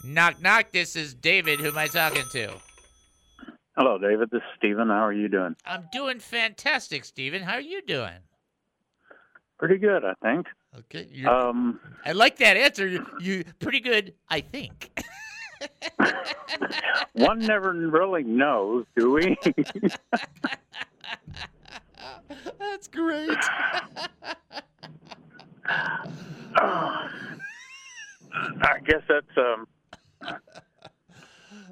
[0.05, 0.73] Knock, knock.
[0.73, 1.61] This is David.
[1.61, 2.53] Who am I talking to?
[3.77, 4.31] Hello, David.
[4.31, 4.89] This is Stephen.
[4.89, 5.55] How are you doing?
[5.65, 7.43] I'm doing fantastic, Stephen.
[7.43, 8.19] How are you doing?
[9.59, 10.47] Pretty good, I think.
[10.79, 11.07] Okay.
[11.11, 12.87] You're, Um, I like that answer.
[12.87, 14.91] You, you pretty good, I think.
[17.13, 19.37] One never really knows, do we?
[22.59, 23.37] That's great.
[28.63, 29.67] I guess that's um,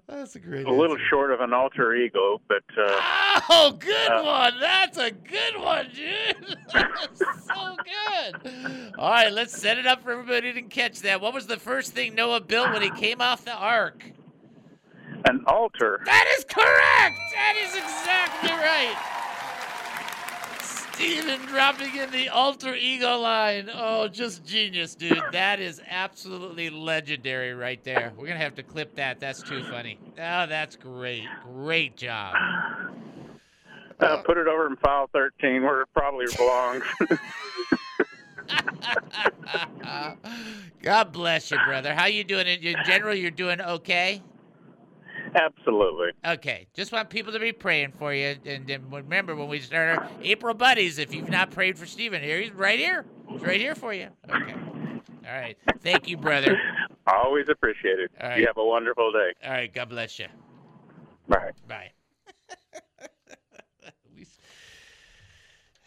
[0.08, 0.66] That's a great.
[0.66, 4.58] a little short of an alter ego, but uh, Oh, good Uh, one.
[4.58, 6.56] That's a good one, dude.
[6.72, 8.94] That's so good.
[8.98, 11.20] All right, let's set it up for everybody to catch that.
[11.20, 14.02] What was the first thing Noah built when he came off the ark?
[15.26, 16.00] an altar.
[16.06, 17.18] That is correct.
[17.34, 18.96] That is exactly right.
[20.98, 23.70] Steven dropping in the alter ego line.
[23.72, 25.22] Oh, just genius, dude.
[25.30, 28.12] That is absolutely legendary right there.
[28.16, 29.20] We're going to have to clip that.
[29.20, 30.00] That's too funny.
[30.18, 31.22] Oh, that's great.
[31.44, 32.34] Great job.
[34.00, 36.82] Uh, put it over in file 13 where it probably belongs.
[40.82, 41.94] God bless you, brother.
[41.94, 42.48] How you doing?
[42.48, 44.20] In general, you're doing okay?
[45.38, 46.10] Absolutely.
[46.26, 48.36] Okay, just want people to be praying for you.
[48.44, 52.22] And then remember, when we start our April Buddies, if you've not prayed for Stephen,
[52.22, 53.04] here he's right here.
[53.28, 54.08] He's right here for you.
[54.28, 54.54] Okay.
[55.26, 55.56] All right.
[55.80, 56.58] Thank you, brother.
[57.06, 58.10] Always appreciated.
[58.20, 58.40] All right.
[58.40, 59.32] You have a wonderful day.
[59.44, 59.72] All right.
[59.72, 60.26] God bless you.
[61.28, 61.50] Bye.
[61.68, 61.90] Bye.
[64.16, 64.26] we,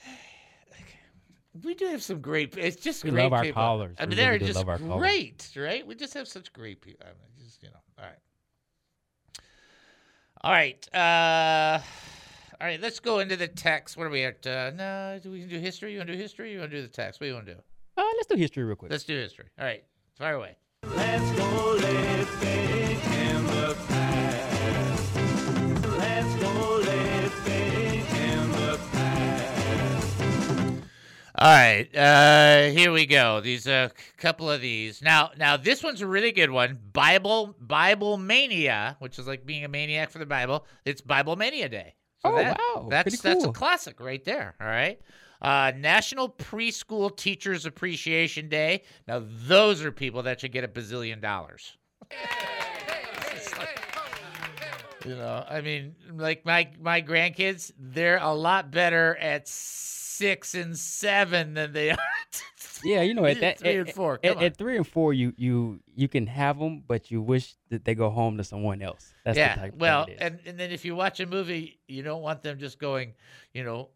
[1.64, 2.56] we do have some great.
[2.58, 3.62] It's just We great love our people.
[3.62, 3.96] callers.
[4.00, 5.00] I mean, We they're really do just love our callers.
[5.00, 5.86] great, right?
[5.86, 7.06] We just have such great people.
[7.06, 7.76] I mean, just you know.
[8.00, 8.16] All right.
[10.44, 10.88] All right.
[10.94, 11.80] Uh,
[12.60, 12.82] all right.
[12.82, 13.96] Let's go into the text.
[13.96, 14.46] What are we at?
[14.46, 15.94] Uh, no, do we do history?
[15.94, 16.52] You want to do history?
[16.52, 17.20] You want to do the text?
[17.20, 17.60] What do you want to do?
[17.98, 18.92] Uh, let's do history real quick.
[18.92, 19.46] Let's do history.
[19.60, 19.84] All right.
[20.16, 20.56] Fire away.
[20.84, 22.71] Let's go living
[31.42, 33.42] All right, uh, here we go.
[33.42, 35.02] These a uh, couple of these.
[35.02, 36.78] Now, now this one's a really good one.
[36.94, 40.68] Bible Bible Mania, which is like being a maniac for the Bible.
[40.86, 41.96] It's Bible Mania Day.
[42.24, 42.86] Oh, that- wow.
[42.92, 44.54] That's Pretty that's a classic right there.
[44.62, 45.00] All right.
[45.42, 48.84] Uh, National Preschool Teachers Appreciation Day.
[49.08, 51.76] Now, those are people that should get a bazillion dollars.
[53.58, 53.82] Like-
[55.08, 59.48] you know, I mean, like my my grandkids, they're a lot better at
[60.22, 61.98] six and seven than they are.
[62.84, 64.20] Yeah, you know, at that three at, and four.
[64.24, 67.86] at- at three and four, you you you can have them, but you wish that
[67.86, 69.14] they go home to someone else.
[69.24, 69.54] That's yeah.
[69.54, 69.74] the type.
[69.78, 70.22] well, that it is.
[70.22, 73.14] and and then if you watch a movie, you don't want them just going,
[73.54, 73.90] you know,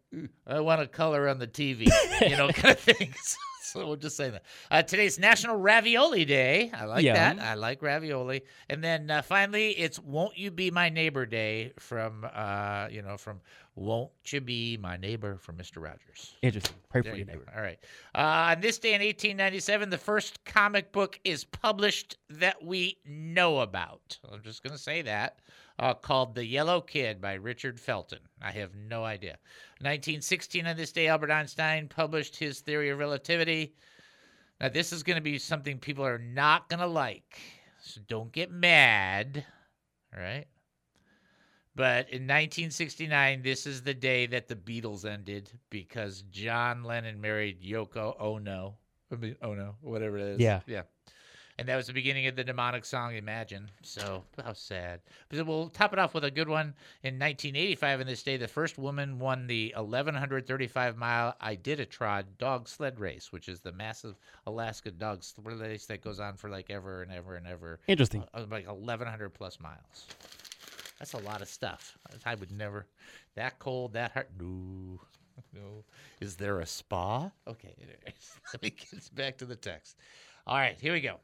[0.45, 1.89] I want a color on the TV,
[2.29, 3.37] you know, kind of things.
[3.75, 4.43] So we'll just say that.
[4.69, 6.71] Uh, today's National Ravioli Day.
[6.73, 7.39] I like that.
[7.39, 8.43] I like ravioli.
[8.69, 13.17] And then uh, finally, it's Won't You Be My Neighbor Day from, uh, you know,
[13.17, 13.41] from
[13.75, 15.81] Won't You Be My Neighbor from Mr.
[15.81, 16.35] Rogers.
[16.43, 16.75] Interesting.
[16.89, 17.39] Pray There for you your go.
[17.39, 17.51] neighbor.
[17.55, 17.79] All right.
[18.13, 23.59] Uh, on this day in 1897, the first comic book is published that we know
[23.59, 24.19] about.
[24.31, 25.39] I'm just going to say that.
[25.77, 28.19] Uh, called The Yellow Kid by Richard Felton.
[28.41, 29.37] I have no idea.
[29.81, 33.73] 1916, on this day, Albert Einstein published his theory of relativity.
[34.61, 37.41] Now, this is going to be something people are not going to like.
[37.81, 39.45] So don't get mad.
[40.15, 40.45] All right.
[41.75, 47.61] But in 1969, this is the day that the Beatles ended because John Lennon married
[47.61, 48.75] Yoko Ono.
[49.11, 50.39] I mean, Ono, whatever it is.
[50.39, 50.61] Yeah.
[50.67, 50.83] Yeah.
[51.57, 53.71] And that was the beginning of the demonic song Imagine.
[53.81, 54.99] So, how sad.
[55.29, 56.73] But we'll top it off with a good one.
[57.03, 62.99] In 1985, on this day, the first woman won the 1,135 mile Iditarod dog sled
[62.99, 64.15] race, which is the massive
[64.47, 67.79] Alaska dog sled race that goes on for like ever and ever and ever.
[67.87, 68.25] Interesting.
[68.33, 70.07] Uh, like 1,100 plus miles.
[70.99, 71.97] That's a lot of stuff.
[72.25, 72.85] I would never.
[73.35, 74.27] That cold, that hard.
[74.39, 74.99] No.
[75.53, 75.83] No.
[76.21, 77.29] Is there a spa?
[77.45, 77.75] Okay.
[78.53, 79.97] Let me get back to the text.
[80.47, 80.79] All right.
[80.79, 81.19] Here we go.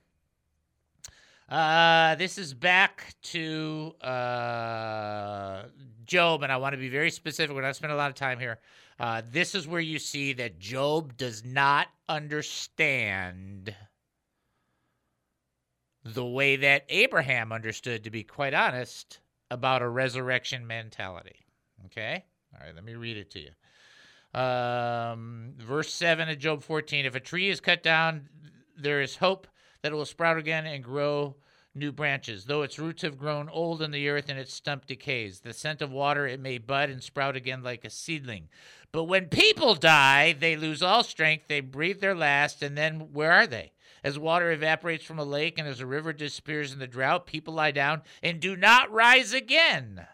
[1.52, 5.64] Uh, this is back to uh,
[6.06, 7.54] Job, and I want to be very specific.
[7.54, 8.60] We're not spending a lot of time here.
[8.97, 13.76] Uh, this is where you see that Job does not understand
[16.06, 21.36] the way that Abraham understood, to be quite honest, about a resurrection mentality.
[21.88, 22.24] Okay?
[22.54, 24.39] All right, let me read it to you.
[24.39, 28.30] Um, verse 7 of Job 14 If a tree is cut down,
[28.78, 29.47] there is hope
[29.82, 31.36] that it will sprout again and grow
[31.74, 32.46] new branches.
[32.46, 35.82] Though its roots have grown old in the earth and its stump decays, the scent
[35.82, 38.50] of water it may bud and sprout again like a seedling.
[38.92, 43.32] But when people die, they lose all strength, they breathe their last, and then where
[43.32, 43.72] are they?
[44.04, 47.54] As water evaporates from a lake and as a river disappears in the drought, people
[47.54, 50.08] lie down and do not rise again.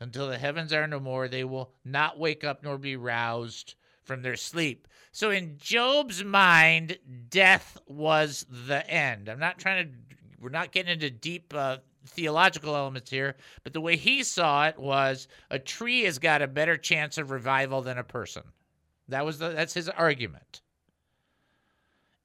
[0.00, 4.22] Until the heavens are no more, they will not wake up nor be roused from
[4.22, 4.88] their sleep.
[5.12, 6.98] So, in Job's mind,
[7.28, 9.28] death was the end.
[9.28, 9.92] I'm not trying to
[10.40, 14.78] we're not getting into deep uh, theological elements here, but the way he saw it
[14.78, 18.42] was a tree has got a better chance of revival than a person.
[19.08, 20.62] That was the, that's his argument.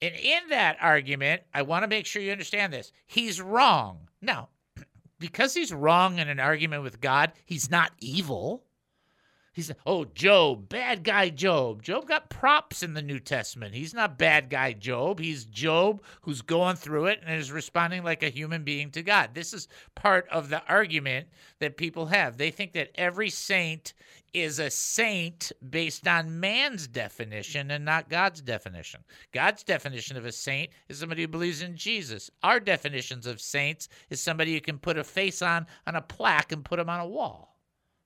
[0.02, 2.92] And in that argument, I want to make sure you understand this.
[3.06, 4.10] He's wrong.
[4.22, 4.50] Now,
[5.20, 8.64] because he's wrong in an argument with God, he's not evil.
[9.56, 11.82] He's oh Job, bad guy Job.
[11.82, 13.74] Job got props in the New Testament.
[13.74, 15.22] He's not bad guy Job.
[15.22, 19.30] He's Job who's going through it and is responding like a human being to God.
[19.34, 21.30] This is part of the argument
[21.60, 22.36] that people have.
[22.36, 23.94] They think that every saint
[24.34, 29.06] is a saint based on man's definition and not God's definition.
[29.32, 32.30] God's definition of a saint is somebody who believes in Jesus.
[32.44, 36.52] Our definitions of saints is somebody you can put a face on on a plaque
[36.52, 37.55] and put them on a wall.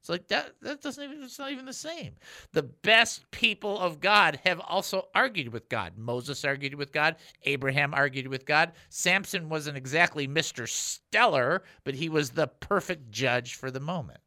[0.10, 2.16] It's like that that doesn't even it's not even the same.
[2.54, 5.94] The best people of God have also argued with God.
[5.98, 8.72] Moses argued with God, Abraham argued with God.
[8.90, 10.68] Samson wasn't exactly Mr.
[10.68, 14.20] Stellar, but he was the perfect judge for the moment.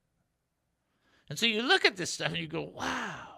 [1.28, 3.31] And so you look at this stuff and you go, "Wow,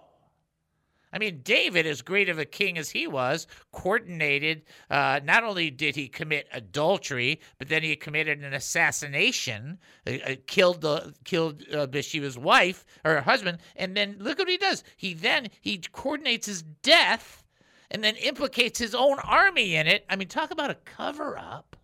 [1.14, 4.62] I mean, David, as great of a king as he was, coordinated.
[4.90, 10.34] Uh, not only did he commit adultery, but then he committed an assassination, uh, uh,
[10.48, 14.82] killed the killed uh, Bathsheba's wife or her husband, and then look what he does.
[14.96, 17.44] He then he coordinates his death,
[17.92, 20.04] and then implicates his own army in it.
[20.10, 21.76] I mean, talk about a cover up.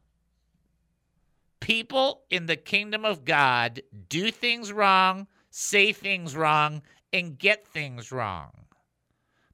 [1.61, 8.11] People in the kingdom of God do things wrong, say things wrong, and get things
[8.11, 8.51] wrong.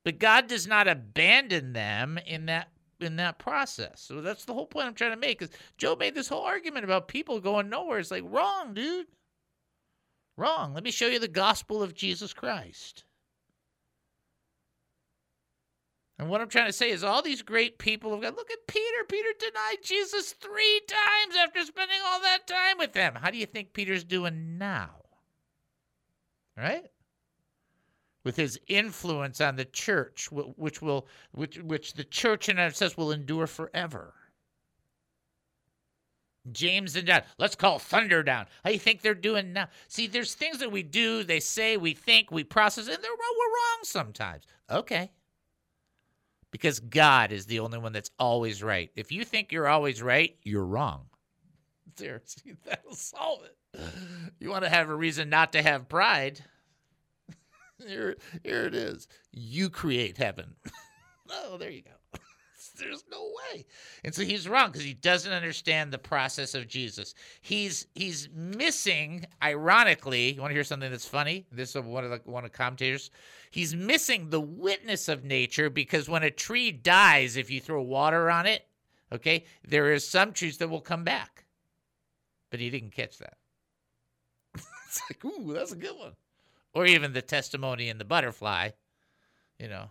[0.07, 2.68] But God does not abandon them in that
[3.00, 4.00] in that process.
[4.00, 6.84] So that's the whole point I'm trying to make is Job made this whole argument
[6.84, 7.98] about people going nowhere.
[7.98, 9.09] It's like wrong, dude.
[10.36, 10.72] Wrong.
[10.72, 13.02] Let me show you the gospel of Jesus Christ.
[16.20, 18.68] And what I'm trying to say is all these great people have got look at
[18.68, 19.04] Peter.
[19.09, 23.16] Peter denied Jesus three times after spending all that time with him.
[23.16, 25.02] How do you think Peter's doing now?
[26.57, 26.84] Right?
[28.27, 33.12] With his influence on the church, which will, which, which the church in says will
[33.12, 34.14] endure forever.
[36.51, 38.47] James and John, let's call thunder down.
[38.64, 39.68] How you think they're doing now?
[39.87, 43.16] See, there's things that we do, they say, we think, we process, and they're, we're
[43.16, 44.43] wrong sometimes.
[44.68, 45.12] Okay.
[46.51, 48.91] Because God is the only one that's always right.
[48.97, 51.03] If you think you're always right, you're wrong.
[51.95, 53.81] There, see, that'll solve it.
[54.41, 56.43] You want to have a reason not to have pride
[57.87, 59.09] here, here it is.
[59.33, 60.55] You create heaven.
[61.31, 62.18] oh, there you go.
[62.79, 63.64] There's no way.
[64.05, 67.14] And so he's wrong because he doesn't understand the process of Jesus.
[67.41, 71.47] He's he's missing, ironically, you want to hear something that's funny?
[71.51, 73.11] This is one of the one of the commentators.
[73.51, 78.31] He's missing the witness of nature because when a tree dies, if you throw water
[78.31, 78.66] on it,
[79.11, 81.45] okay, there is some trees that will come back.
[82.51, 83.39] But he didn't catch that.
[84.55, 86.12] it's like, ooh, that's a good one
[86.77, 88.68] or even the testimony in the butterfly,
[89.59, 89.87] you know.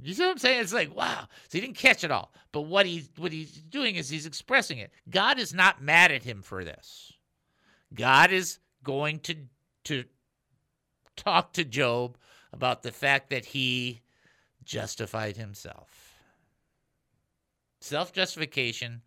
[0.00, 0.60] You see what I'm saying?
[0.60, 1.26] It's like, wow.
[1.48, 2.32] So he didn't catch it all.
[2.52, 4.92] But what he's what he's doing is he's expressing it.
[5.10, 7.12] God is not mad at him for this.
[7.92, 9.34] God is going to
[9.84, 10.04] to
[11.16, 12.18] talk to Job
[12.52, 14.02] about the fact that he
[14.64, 16.14] justified himself.
[17.80, 19.02] Self-justification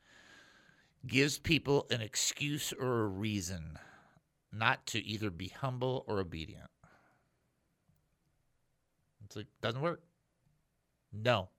[1.08, 3.80] gives people an excuse or a reason
[4.52, 6.70] not to either be humble or obedient.
[9.26, 10.02] It's like, doesn't work.
[11.14, 11.50] No.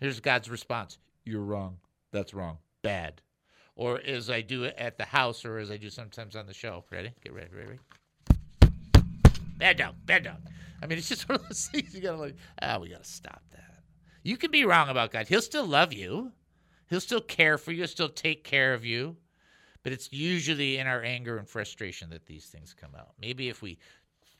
[0.00, 1.76] Here's God's response You're wrong.
[2.12, 2.58] That's wrong.
[2.82, 3.22] Bad.
[3.76, 6.54] Or as I do it at the house or as I do sometimes on the
[6.54, 6.84] show.
[6.90, 7.12] Ready?
[7.22, 7.80] Get ready, ready, ready.
[9.56, 10.38] Bad dog, bad dog.
[10.82, 13.42] I mean, it's just one of those things you gotta like, ah, we gotta stop
[13.52, 13.82] that.
[14.22, 15.28] You can be wrong about God.
[15.28, 16.32] He'll still love you.
[16.88, 17.78] He'll still care for you.
[17.78, 19.16] He'll still take care of you.
[19.82, 23.12] But it's usually in our anger and frustration that these things come out.
[23.20, 23.78] Maybe if we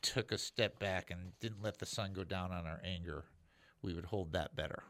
[0.03, 3.24] took a step back and didn't let the sun go down on our anger,
[3.82, 4.82] we would hold that better.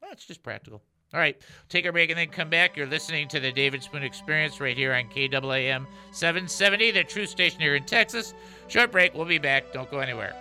[0.00, 0.82] That's just practical.
[1.14, 1.40] All right,
[1.70, 2.76] take our break and then come back.
[2.76, 7.60] You're listening to the David Spoon Experience right here on KAAM 770, the true station
[7.60, 8.34] here in Texas.
[8.68, 9.14] Short break.
[9.14, 9.72] We'll be back.
[9.72, 10.34] Don't go anywhere.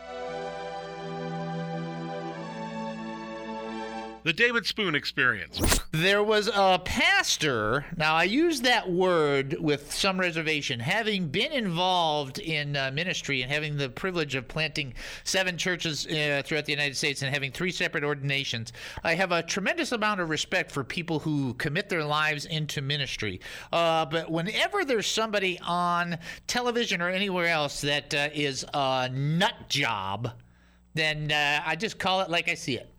[4.28, 5.80] The David Spoon Experience.
[5.92, 12.38] There was a pastor, now I use that word with some reservation, having been involved
[12.38, 16.98] in uh, ministry and having the privilege of planting seven churches uh, throughout the United
[16.98, 18.74] States and having three separate ordinations.
[19.02, 23.40] I have a tremendous amount of respect for people who commit their lives into ministry.
[23.72, 26.18] Uh, but whenever there's somebody on
[26.48, 30.34] television or anywhere else that uh, is a nut job,
[30.96, 32.94] then uh, I just call it like I see it.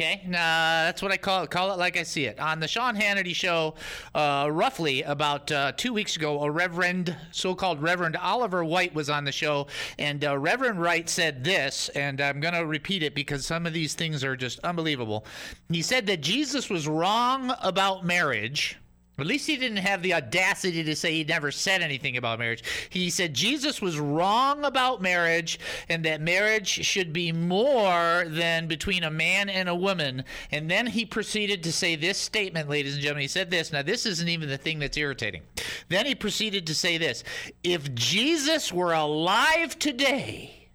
[0.00, 1.50] Okay, nah, that's what I call it.
[1.50, 2.40] Call it like I see it.
[2.40, 3.74] On the Sean Hannity show,
[4.14, 9.24] uh, roughly about uh, two weeks ago, a Reverend, so-called Reverend Oliver White, was on
[9.24, 9.66] the show,
[9.98, 13.74] and uh, Reverend Wright said this, and I'm going to repeat it because some of
[13.74, 15.26] these things are just unbelievable.
[15.68, 18.78] He said that Jesus was wrong about marriage.
[19.20, 22.62] At least he didn't have the audacity to say he never said anything about marriage.
[22.88, 25.58] He said Jesus was wrong about marriage
[25.88, 30.24] and that marriage should be more than between a man and a woman.
[30.50, 33.22] And then he proceeded to say this statement, ladies and gentlemen.
[33.22, 33.72] He said this.
[33.72, 35.42] Now, this isn't even the thing that's irritating.
[35.88, 37.24] Then he proceeded to say this
[37.62, 40.68] If Jesus were alive today,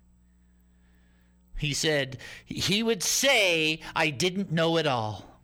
[1.57, 5.34] he said, he would say, I didn't know it all.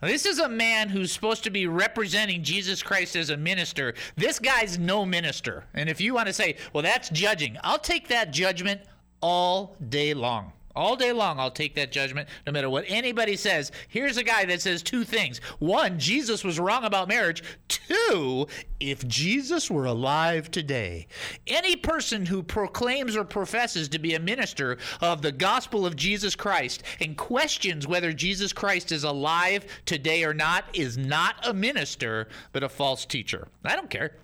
[0.00, 3.94] This is a man who's supposed to be representing Jesus Christ as a minister.
[4.16, 5.64] This guy's no minister.
[5.74, 8.80] And if you want to say, well, that's judging, I'll take that judgment
[9.20, 10.52] all day long.
[10.76, 13.72] All day long, I'll take that judgment no matter what anybody says.
[13.88, 15.38] Here's a guy that says two things.
[15.58, 17.42] One, Jesus was wrong about marriage.
[17.68, 18.46] Two,
[18.78, 21.08] if Jesus were alive today,
[21.46, 26.36] any person who proclaims or professes to be a minister of the gospel of Jesus
[26.36, 32.28] Christ and questions whether Jesus Christ is alive today or not is not a minister,
[32.52, 33.48] but a false teacher.
[33.64, 34.16] I don't care.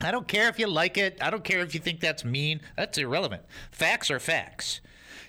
[0.00, 1.18] I don't care if you like it.
[1.20, 2.60] I don't care if you think that's mean.
[2.76, 3.42] That's irrelevant.
[3.70, 4.80] Facts are facts.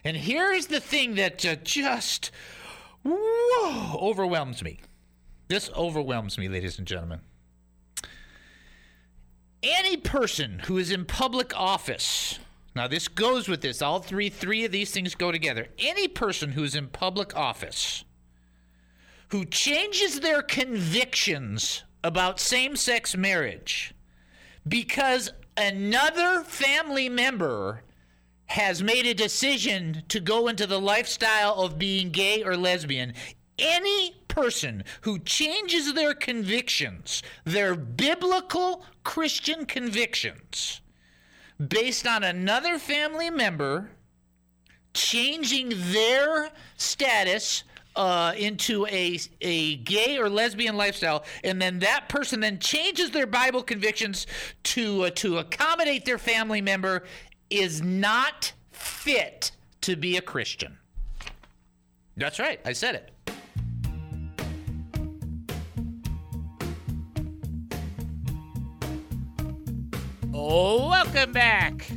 [0.06, 2.30] And here's the thing that uh, just
[3.03, 4.80] whoa, overwhelms me.
[5.47, 7.22] This overwhelms me, ladies and gentlemen.
[9.64, 12.38] Any person who is in public office,
[12.76, 15.68] now this goes with this, all three three of these things go together.
[15.80, 18.06] Any person who is in public office
[19.30, 23.95] who changes their convictions about same-sex marriage
[24.68, 27.82] because another family member
[28.48, 33.14] has made a decision to go into the lifestyle of being gay or lesbian,
[33.58, 40.82] any person who changes their convictions, their biblical Christian convictions,
[41.66, 43.89] based on another family member
[44.93, 47.64] changing their status
[47.96, 53.28] uh, into a a gay or lesbian lifestyle, and then that person then changes their
[53.28, 54.28] Bible convictions
[54.64, 57.04] to uh, to accommodate their family member,
[57.60, 59.51] is not fit
[59.82, 60.78] to be a Christian.
[62.18, 62.60] That's right.
[62.66, 63.12] I said it.
[70.34, 71.88] Oh, welcome back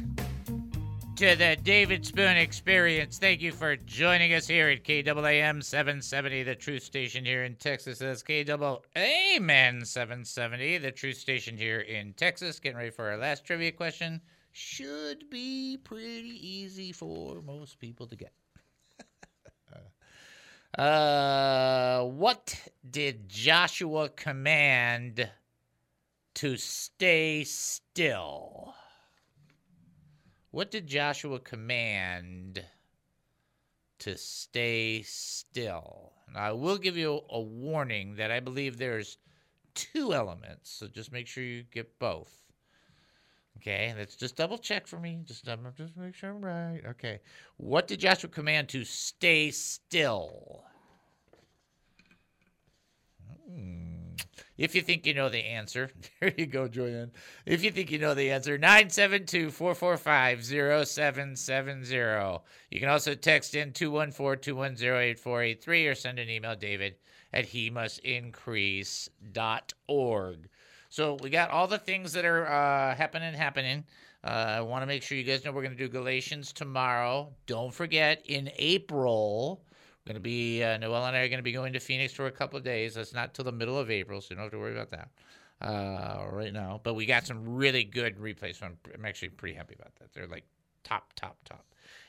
[1.16, 3.18] to the David Spoon Experience.
[3.18, 7.98] Thank you for joining us here at KAAM 770, the truth station here in Texas.
[7.98, 12.60] That's KAAM 770, the truth station here in Texas.
[12.60, 14.20] Getting ready for our last trivia question.
[14.52, 18.32] Should be pretty easy for most people to get.
[20.78, 22.54] uh, what
[22.88, 25.28] did Joshua command
[26.34, 28.74] to stay still?
[30.50, 32.64] What did Joshua command
[33.98, 36.12] to stay still?
[36.32, 39.18] Now, I will give you a warning that I believe there's
[39.74, 42.47] two elements, so just make sure you get both.
[43.60, 45.20] Okay, let's just double check for me.
[45.24, 45.44] Just
[45.76, 46.80] just make sure I'm right.
[46.90, 47.20] Okay,
[47.56, 50.64] what did Joshua command to stay still?
[53.50, 54.14] Hmm.
[54.56, 55.90] If you think you know the answer,
[56.20, 57.12] there you go, Joanne.
[57.46, 62.40] If you think you know the answer, 972 445 0770.
[62.70, 66.96] You can also text in 214 210 8483 or send an email, David
[67.32, 69.08] at he must increase.org.
[70.88, 73.84] So we got all the things that are uh, happening, happening.
[74.24, 77.32] Uh, I want to make sure you guys know we're going to do Galatians tomorrow.
[77.46, 79.62] Don't forget, in April,
[80.04, 82.12] we're going to be, uh, Noel and I are going to be going to Phoenix
[82.12, 82.94] for a couple of days.
[82.94, 85.08] That's not till the middle of April, so you don't have to worry about that
[85.60, 86.80] uh, right now.
[86.82, 88.58] But we got some really good replays.
[88.58, 90.12] So I'm, I'm actually pretty happy about that.
[90.12, 90.44] They're like
[90.88, 91.64] top, top, top.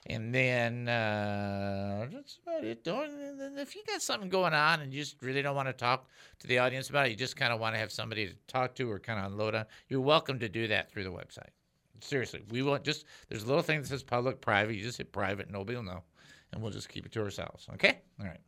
[0.05, 2.83] And then uh, that's about it.
[2.83, 3.11] Don't,
[3.57, 6.07] if you got something going on and you just really don't want to talk
[6.39, 8.73] to the audience about it, you just kind of want to have somebody to talk
[8.75, 11.49] to or kind of unload on, you're welcome to do that through the website.
[12.01, 14.75] Seriously, we won't just, there's a little thing that says public, private.
[14.75, 16.03] You just hit private, nobody will know.
[16.53, 17.67] And we'll just keep it to ourselves.
[17.73, 17.99] Okay?
[18.19, 18.39] All right.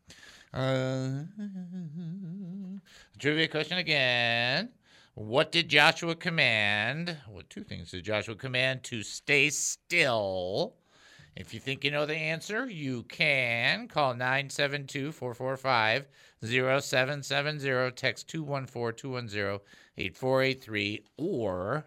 [0.54, 1.24] Uh,
[3.20, 4.70] trivia question again.
[5.14, 7.18] What did Joshua command?
[7.28, 10.76] What two things did Joshua command to stay still?
[11.36, 16.08] If you think you know the answer, you can call 972 445
[16.42, 19.60] 0770, text 214 210
[19.98, 21.86] 8483, or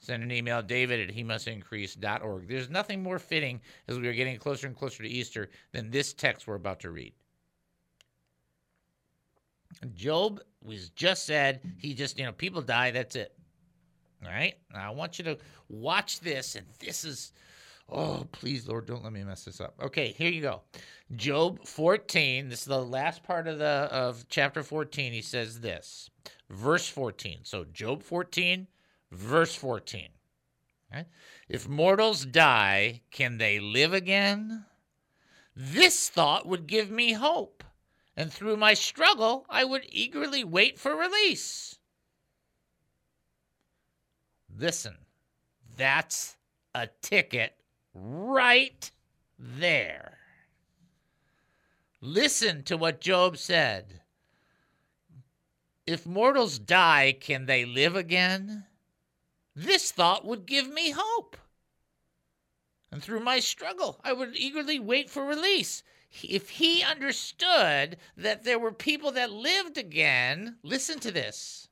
[0.00, 2.48] send an email, david at he must increase.org.
[2.48, 6.12] There's nothing more fitting as we are getting closer and closer to Easter than this
[6.12, 7.12] text we're about to read.
[9.94, 13.32] Job was just said he just, you know, people die, that's it.
[14.24, 14.54] All right?
[14.72, 15.38] Now I want you to
[15.68, 17.32] watch this, and this is,
[17.88, 19.74] oh, please, Lord, don't let me mess this up.
[19.82, 20.62] Okay, here you go.
[21.14, 25.12] Job 14, this is the last part of the of chapter 14.
[25.12, 26.10] He says this,
[26.50, 27.40] verse 14.
[27.44, 28.66] So Job 14,
[29.12, 30.08] verse 14.
[30.92, 31.06] Right?
[31.48, 34.64] If mortals die, can they live again?
[35.54, 37.64] This thought would give me hope,
[38.16, 41.78] and through my struggle, I would eagerly wait for release.
[44.58, 44.96] Listen,
[45.76, 46.36] that's
[46.74, 47.52] a ticket
[47.94, 48.90] right
[49.38, 50.16] there.
[52.00, 54.00] Listen to what Job said.
[55.86, 58.64] If mortals die, can they live again?
[59.54, 61.36] This thought would give me hope.
[62.96, 65.82] And through my struggle, I would eagerly wait for release.
[66.22, 71.68] If he understood that there were people that lived again, listen to this.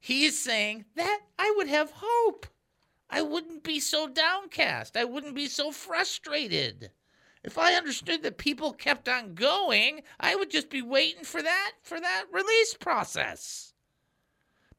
[0.00, 2.48] He is saying that I would have hope.
[3.08, 4.96] I wouldn't be so downcast.
[4.96, 6.90] I wouldn't be so frustrated.
[7.44, 11.74] If I understood that people kept on going, I would just be waiting for that
[11.84, 13.71] for that release process.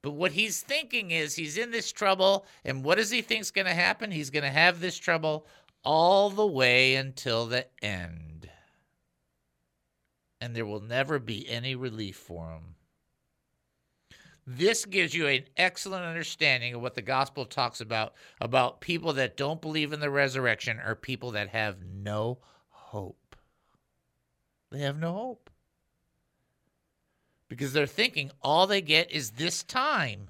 [0.04, 3.68] But what he's thinking is he's in this trouble, and what does he think's going
[3.68, 4.12] to happen?
[4.12, 5.48] He's going to have this trouble
[5.84, 8.50] all the way until the end.
[10.42, 12.76] And there will never be any relief for him.
[14.46, 19.38] This gives you an excellent understanding of what the gospel talks about about people that
[19.38, 23.38] don't believe in the resurrection are people that have no hope.
[24.70, 25.50] They have no hope.
[27.54, 30.30] Because they're thinking all they get is this time.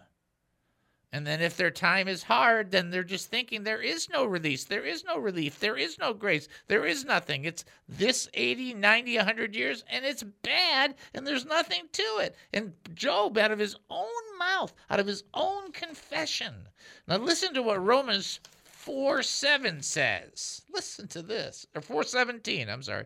[1.13, 4.65] And then if their time is hard, then they're just thinking there is no release,
[4.65, 7.45] there is no relief, there is no grace, there is nothing.
[7.45, 12.35] It's this 80, 90, 100 years, and it's bad, and there's nothing to it.
[12.51, 16.67] And Job, out of his own mouth, out of his own confession.
[17.07, 20.63] Now listen to what Romans 4 7 says.
[20.73, 23.05] Listen to this, or 417, I'm sorry.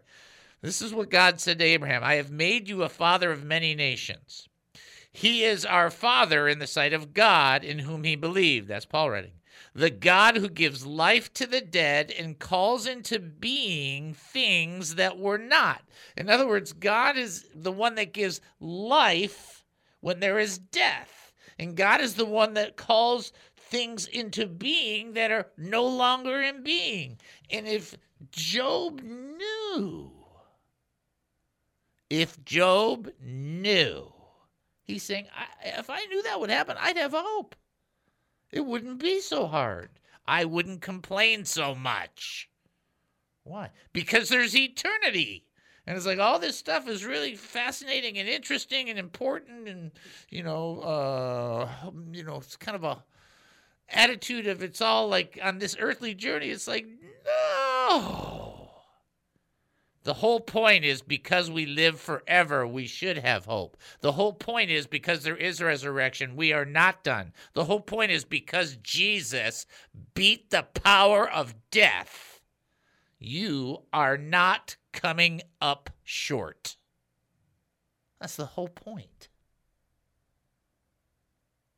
[0.61, 3.75] This is what God said to Abraham I have made you a father of many
[3.75, 4.47] nations.
[5.11, 8.67] He is our Father in the sight of God in whom he believed.
[8.67, 9.31] That's Paul writing.
[9.73, 15.39] The God who gives life to the dead and calls into being things that were
[15.39, 15.81] not.
[16.15, 19.65] In other words, God is the one that gives life
[20.01, 21.33] when there is death.
[21.57, 26.63] And God is the one that calls things into being that are no longer in
[26.63, 27.17] being.
[27.49, 27.97] And if
[28.31, 30.11] Job knew,
[32.09, 34.11] if Job knew,
[34.87, 35.27] He's saying,
[35.65, 37.55] if I knew that would happen, I'd have hope.
[38.53, 39.89] It wouldn't be so hard.
[40.25, 42.49] I wouldn't complain so much.
[43.43, 43.71] Why?
[43.91, 45.43] Because there's eternity.
[45.85, 49.91] And it's like all this stuff is really fascinating and interesting and important and
[50.29, 51.69] you know, uh,
[52.11, 53.03] you know, it's kind of a
[53.89, 56.49] attitude of it's all like on this earthly journey.
[56.49, 56.87] It's like
[57.25, 58.46] no.
[60.07, 63.75] The whole point is because we live forever, we should have hope.
[63.99, 67.33] The whole point is because there is a resurrection, we are not done.
[67.51, 69.65] The whole point is because Jesus
[70.13, 72.39] beat the power of death,
[73.19, 76.77] you are not coming up short.
[78.21, 79.27] That's the whole point.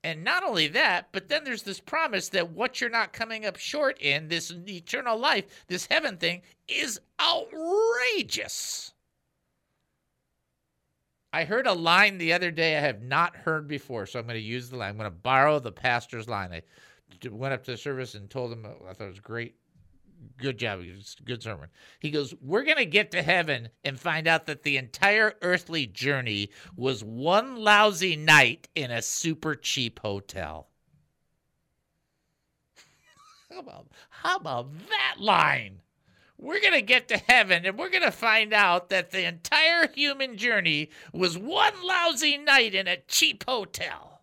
[0.10, 3.58] And not only that, but then there's this promise that what you're not coming up
[3.58, 8.92] short in, this eternal life, this heaven thing, is outrageous.
[11.32, 14.34] I heard a line the other day I have not heard before, so I'm going
[14.34, 14.90] to use the line.
[14.90, 16.52] I'm going to borrow the pastor's line.
[16.52, 16.64] I
[17.30, 19.58] went up to the service and told him I thought it was great
[20.38, 20.84] good job.
[21.24, 21.70] Good sermon.
[22.00, 25.86] He goes, We're going to get to heaven and find out that the entire earthly
[25.86, 30.68] journey was one lousy night in a super cheap hotel.
[33.52, 35.82] how, about, how about that line?
[36.38, 39.90] We're going to get to heaven and we're going to find out that the entire
[39.90, 44.22] human journey was one lousy night in a cheap hotel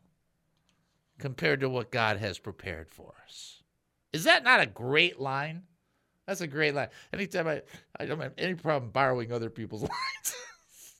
[1.19, 3.63] compared to what God has prepared for us.
[4.15, 5.65] Is that not a great line?
[6.27, 6.89] That's a great line.
[7.13, 7.63] Anytime I,
[7.99, 10.35] I don't have any problem borrowing other people's lines.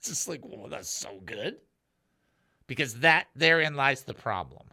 [0.03, 1.57] just like, well, that's so good.
[2.67, 4.67] Because that therein lies the problem.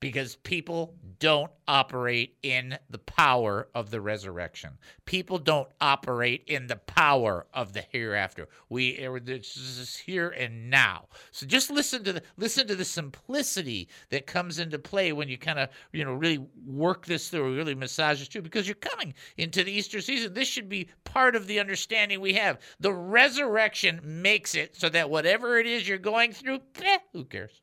[0.00, 4.70] Because people don't operate in the power of the resurrection.
[5.04, 8.48] People don't operate in the power of the hereafter.
[8.68, 11.08] We are this is here and now.
[11.32, 15.38] So just listen to the listen to the simplicity that comes into play when you
[15.38, 19.14] kind of you know really work this through, really massage this through, because you're coming
[19.36, 20.34] into the Easter season.
[20.34, 22.58] This should be part of the understanding we have.
[22.78, 27.60] The resurrection makes it so that whatever it is you're going through, eh, who cares?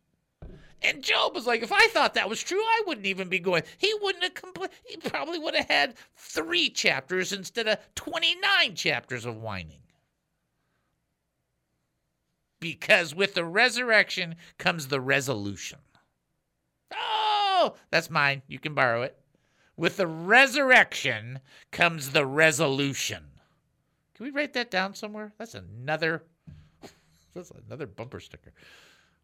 [0.81, 3.63] And Job was like, if I thought that was true, I wouldn't even be going.
[3.77, 9.25] He wouldn't have compl- He probably would have had three chapters instead of 29 chapters
[9.25, 9.79] of whining.
[12.59, 15.79] Because with the resurrection comes the resolution.
[16.93, 18.41] Oh, that's mine.
[18.47, 19.17] You can borrow it.
[19.77, 21.39] With the resurrection
[21.71, 23.23] comes the resolution.
[24.15, 25.33] Can we write that down somewhere?
[25.37, 26.23] That's another.
[27.33, 28.53] That's another bumper sticker.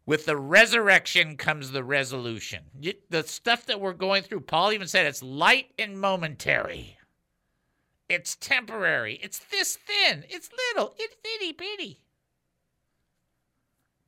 [0.04, 2.64] With the resurrection comes the resolution.
[3.10, 6.98] The stuff that we're going through, Paul even said it's light and momentary.
[8.08, 9.20] It's temporary.
[9.22, 10.24] It's this thin.
[10.28, 10.94] It's little.
[10.98, 12.02] It's itty bitty.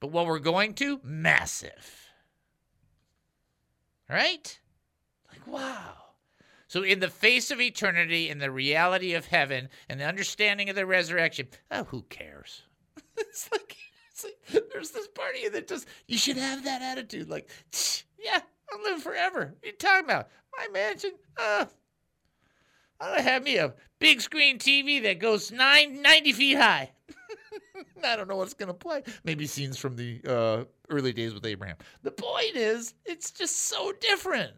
[0.01, 2.11] But what we're going to, massive.
[4.11, 4.59] Right?
[5.30, 5.95] Like, wow.
[6.66, 10.76] So, in the face of eternity in the reality of heaven and the understanding of
[10.76, 12.62] the resurrection, oh, who cares?
[13.16, 13.76] it's like,
[14.52, 17.28] like there's this part of you that just, you should have that attitude.
[17.28, 17.50] Like,
[18.18, 18.40] yeah,
[18.72, 19.54] I'll live forever.
[19.58, 20.28] What are you talking about?
[20.56, 21.12] My mansion?
[21.36, 21.66] Uh,
[23.00, 26.92] I'll have me a big screen TV that goes nine, 90 feet high.
[28.04, 29.02] I don't know what's going to play.
[29.24, 31.76] Maybe scenes from the uh, early days with Abraham.
[32.02, 34.52] The point is, it's just so different.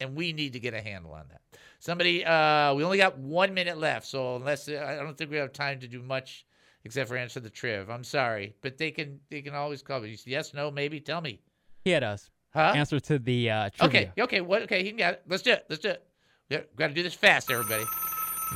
[0.00, 1.40] And we need to get a handle on that.
[1.78, 4.06] Somebody, uh, we only got one minute left.
[4.06, 6.44] So unless, I don't think we have time to do much
[6.84, 7.90] except for answer the triv.
[7.90, 8.54] I'm sorry.
[8.62, 10.16] But they can they can always call me.
[10.24, 11.00] Yes, no, maybe.
[11.00, 11.40] Tell me.
[11.84, 12.30] He had us.
[12.52, 12.72] Huh?
[12.74, 14.00] Answer to the uh, trivia.
[14.12, 14.62] Okay, okay, what?
[14.62, 15.22] Okay, he can get it.
[15.28, 15.66] Let's do it.
[15.68, 16.02] Let's do it.
[16.48, 17.84] Yeah, got to do this fast, everybody.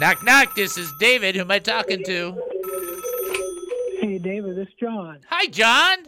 [0.01, 0.57] Knock, knock.
[0.57, 1.37] This is David.
[1.37, 2.33] Who am I talking to?
[4.01, 5.20] Hey, David, this is John.
[5.31, 5.99] Hi, John.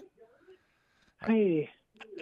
[1.24, 1.70] Hey.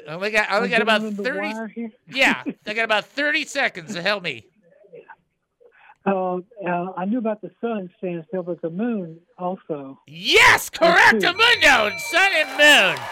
[0.07, 1.93] I only got, I only got about getting on the thirty.
[2.09, 4.47] Yeah, I got about thirty seconds to help me.
[6.07, 6.39] Uh,
[6.97, 9.99] I knew about the sun staying still, but the moon also.
[10.07, 11.21] Yes, correct.
[11.21, 13.05] The Mundo, sun and moon.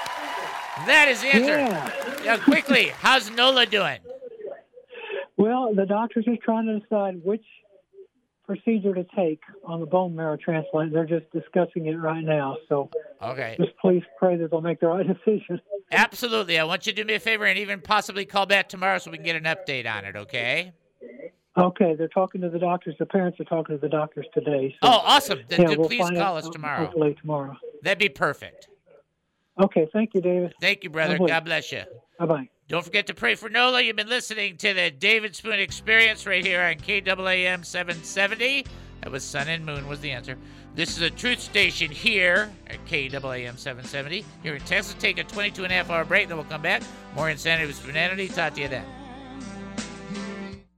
[0.86, 1.58] That is the answer.
[1.58, 2.24] Yeah.
[2.24, 3.98] Now, quickly, how's Nola doing?
[5.36, 7.44] Well, the doctors are trying to decide which
[8.46, 10.92] procedure to take on the bone marrow transplant.
[10.92, 12.56] They're just discussing it right now.
[12.68, 12.90] So
[13.22, 13.56] Okay.
[13.58, 15.60] just please pray that they'll make the right decision.
[15.90, 16.58] Absolutely.
[16.58, 19.10] I want you to do me a favor and even possibly call back tomorrow so
[19.10, 20.72] we can get an update on it, okay?
[21.56, 22.94] Okay, they're talking to the doctors.
[22.98, 24.74] The parents are talking to the doctors today.
[24.82, 25.40] So, Oh, awesome.
[25.48, 26.86] Then yeah, we'll please call us tomorrow.
[26.86, 27.56] Hopefully tomorrow.
[27.82, 28.68] That'd be perfect.
[29.62, 30.54] Okay, thank you, David.
[30.62, 31.18] Thank you, brother.
[31.18, 31.82] God bless you.
[32.18, 32.48] Bye bye.
[32.68, 33.82] Don't forget to pray for Nola.
[33.82, 38.64] You've been listening to the David Spoon Experience right here on KAAM 770.
[39.02, 40.38] That was Sun and Moon was the answer.
[40.74, 44.24] This is a truth station here at KAAM 770.
[44.42, 46.82] Here in Texas, take a 22 and a half hour break, then we'll come back.
[47.14, 48.28] More insanity with Spoonanity.
[48.34, 48.86] Talk to you then.